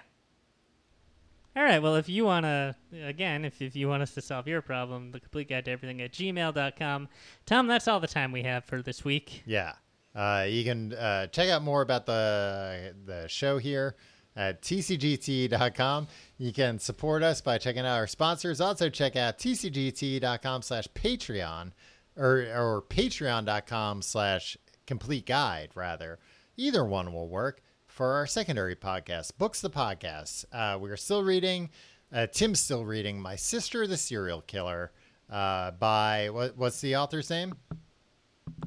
[1.55, 1.81] All right.
[1.81, 5.11] Well, if you want to, again, if, if you want us to solve your problem,
[5.11, 7.07] the complete guide to everything at gmail.com.
[7.45, 9.43] Tom, that's all the time we have for this week.
[9.45, 9.73] Yeah.
[10.15, 13.95] Uh, you can uh, check out more about the the show here
[14.35, 16.07] at tcgt.com.
[16.37, 18.61] You can support us by checking out our sponsors.
[18.61, 21.71] Also check out tcgt.com slash Patreon
[22.17, 26.19] or, or patreon.com slash complete guide, rather.
[26.57, 30.45] Either one will work for our secondary podcast, Books the Podcast.
[30.51, 31.69] Uh, we're still reading,
[32.13, 34.91] uh, Tim's still reading My Sister the Serial Killer
[35.29, 37.55] uh, by, what, what's the author's name?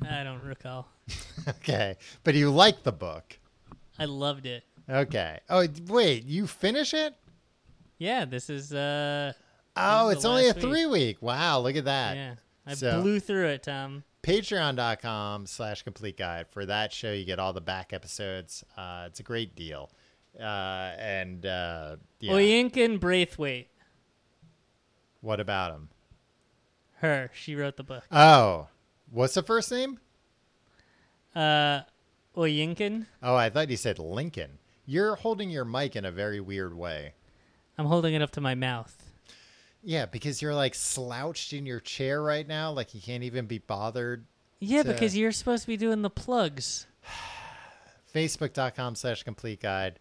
[0.09, 0.89] I don't recall.
[1.49, 1.97] okay.
[2.25, 3.39] But you like the book.
[3.99, 4.65] I loved it.
[4.89, 5.39] Okay.
[5.51, 7.15] Oh, wait, you finish it?
[7.99, 9.33] Yeah, this is, uh,
[9.77, 10.61] Oh, it's only a week.
[10.63, 11.23] three week.
[11.23, 12.17] Wow, look at that.
[12.17, 12.35] yeah.
[12.67, 14.05] I So- blew through it, Tom.
[14.23, 16.47] Patreon.com slash complete guide.
[16.51, 18.65] For that show, you get all the back episodes.
[18.77, 19.91] Uh, it's a great deal.
[20.39, 20.43] Uh,
[20.99, 22.33] and uh, yeah.
[22.33, 23.69] Oyinkan Braithwaite.
[25.21, 25.89] what about him?
[26.97, 27.31] Her.
[27.35, 28.05] She wrote the book.
[28.11, 28.67] Oh,
[29.11, 29.99] what's the first name?
[31.35, 31.81] Uh,
[32.37, 33.07] Oyinkan.
[33.23, 34.59] Oh, I thought you said Lincoln.
[34.87, 37.15] You're holding your mic in a very weird way.
[37.77, 38.97] I'm holding it up to my mouth.
[39.83, 43.59] Yeah, because you're like slouched in your chair right now, like you can't even be
[43.59, 44.25] bothered
[44.59, 46.87] Yeah, to- because you're supposed to be doing the plugs.
[48.15, 49.99] facebook.com slash complete guide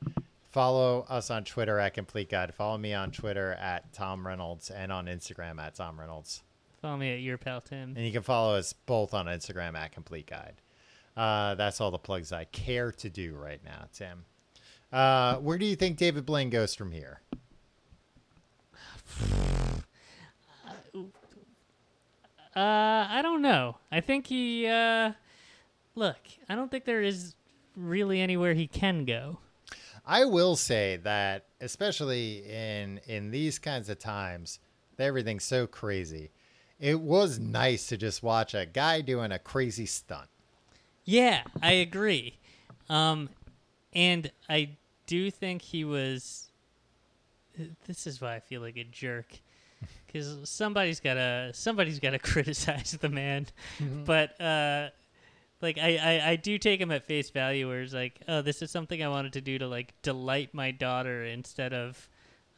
[0.50, 4.94] follow us on twitter at complete guide follow me on twitter at tom reynolds and
[4.94, 6.42] on instagram at tom reynolds
[6.88, 7.96] Follow me at your pal Tim.
[7.98, 10.54] and you can follow us both on instagram at complete guide
[11.18, 14.24] uh, that's all the plugs i care to do right now tim
[14.94, 17.20] uh, where do you think david blaine goes from here
[22.56, 23.78] Uh, I don't know.
[23.92, 24.66] I think he.
[24.66, 25.12] Uh,
[25.94, 26.18] look,
[26.50, 27.36] I don't think there is
[27.76, 29.38] really anywhere he can go.
[30.04, 34.58] I will say that, especially in in these kinds of times,
[34.98, 36.32] everything's so crazy.
[36.80, 40.28] It was nice to just watch a guy doing a crazy stunt.
[41.06, 42.38] Yeah, I agree.
[42.90, 43.30] Um,
[43.94, 44.70] and I
[45.08, 46.50] do think he was.
[47.88, 49.26] This is why I feel like a jerk,
[50.06, 53.48] because somebody's gotta somebody's gotta criticize the man,
[54.06, 54.90] but uh,
[55.62, 58.62] like I, I I do take him at face value, where it's like, oh, this
[58.62, 62.08] is something I wanted to do to like delight my daughter instead of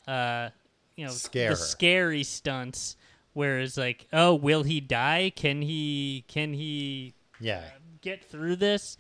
[0.06, 0.50] uh,
[0.98, 1.62] you know, Scare the her.
[1.64, 2.98] scary stunts.
[3.40, 5.32] Whereas, like, oh, will he die?
[5.34, 6.26] Can he?
[6.28, 7.64] Can he Yeah.
[8.02, 8.98] get through this?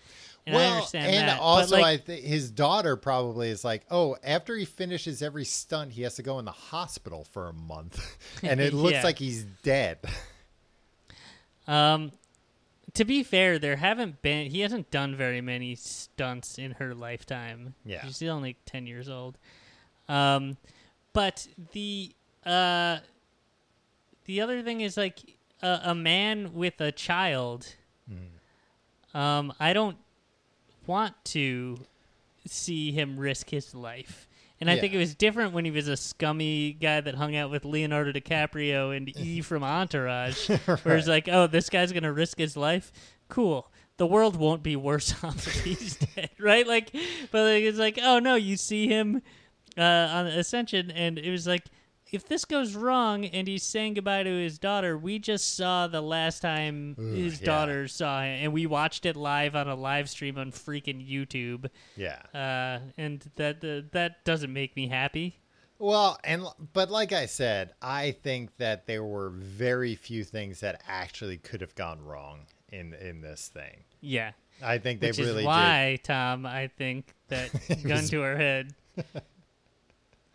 [0.48, 1.38] And well, I understand and that.
[1.40, 5.44] but, also, like, I think his daughter probably is like, oh, after he finishes every
[5.44, 8.00] stunt, he has to go in the hospital for a month,
[8.44, 9.04] and it looks Yeah.
[9.04, 10.00] like he's dead.
[11.68, 12.12] Um,
[12.96, 14.50] to be fair, there haven't been.
[14.50, 17.76] He hasn't done very many stunts in her lifetime.
[17.86, 18.04] Yeah.
[18.04, 19.38] she's still only ten years old.
[20.08, 20.58] Um,
[21.14, 22.12] but the
[22.44, 23.00] uh,
[24.30, 25.22] the other thing is like
[25.64, 27.76] a, a man with a child.
[29.16, 29.98] Um, I don't
[30.86, 31.80] want to
[32.46, 34.28] see him risk his life.
[34.62, 37.50] And I think it was different when he was a scummy guy that hung out
[37.50, 40.48] with Leonardo DiCaprio and E from Entourage.
[40.84, 42.92] Where it's like, oh, this guy's going to risk his life?
[43.30, 43.72] Cool.
[43.98, 46.68] The world won't be worse off if he's dead, right?
[46.68, 46.92] Like,
[47.32, 49.24] but like, it's like, oh no, you see him
[49.76, 51.64] uh, on Ascension, and it was like,
[52.12, 56.02] if this goes wrong and he's saying goodbye to his daughter, we just saw the
[56.02, 57.46] last time Ugh, his yeah.
[57.46, 61.70] daughter saw him, and we watched it live on a live stream on freaking YouTube,
[61.96, 62.20] Yeah.
[62.34, 65.40] uh, and that uh, that doesn't make me happy.
[65.78, 66.44] Well, and
[66.74, 71.62] but like I said, I think that there were very few things that actually could
[71.62, 73.84] have gone wrong in in this thing.
[74.02, 74.32] Yeah,
[74.64, 77.50] I think they which really is why, Tom, I think that
[77.84, 78.74] gun was- to our head,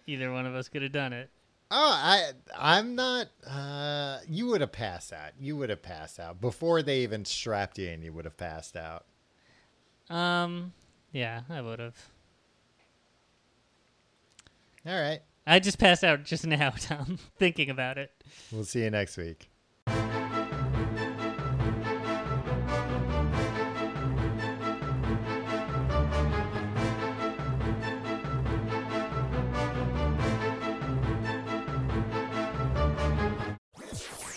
[0.06, 1.30] either one of us could have done it.
[1.70, 3.28] Oh, I I'm not.
[3.48, 5.32] Uh, you would have passed out.
[5.38, 8.02] You would have passed out before they even strapped you in.
[8.02, 9.06] You would have passed out.
[10.10, 10.72] Um,
[11.12, 11.96] yeah, I would have.
[14.86, 15.20] All right.
[15.46, 18.12] I just passed out just now, Tom, thinking about it.
[18.52, 19.48] We'll see you next week.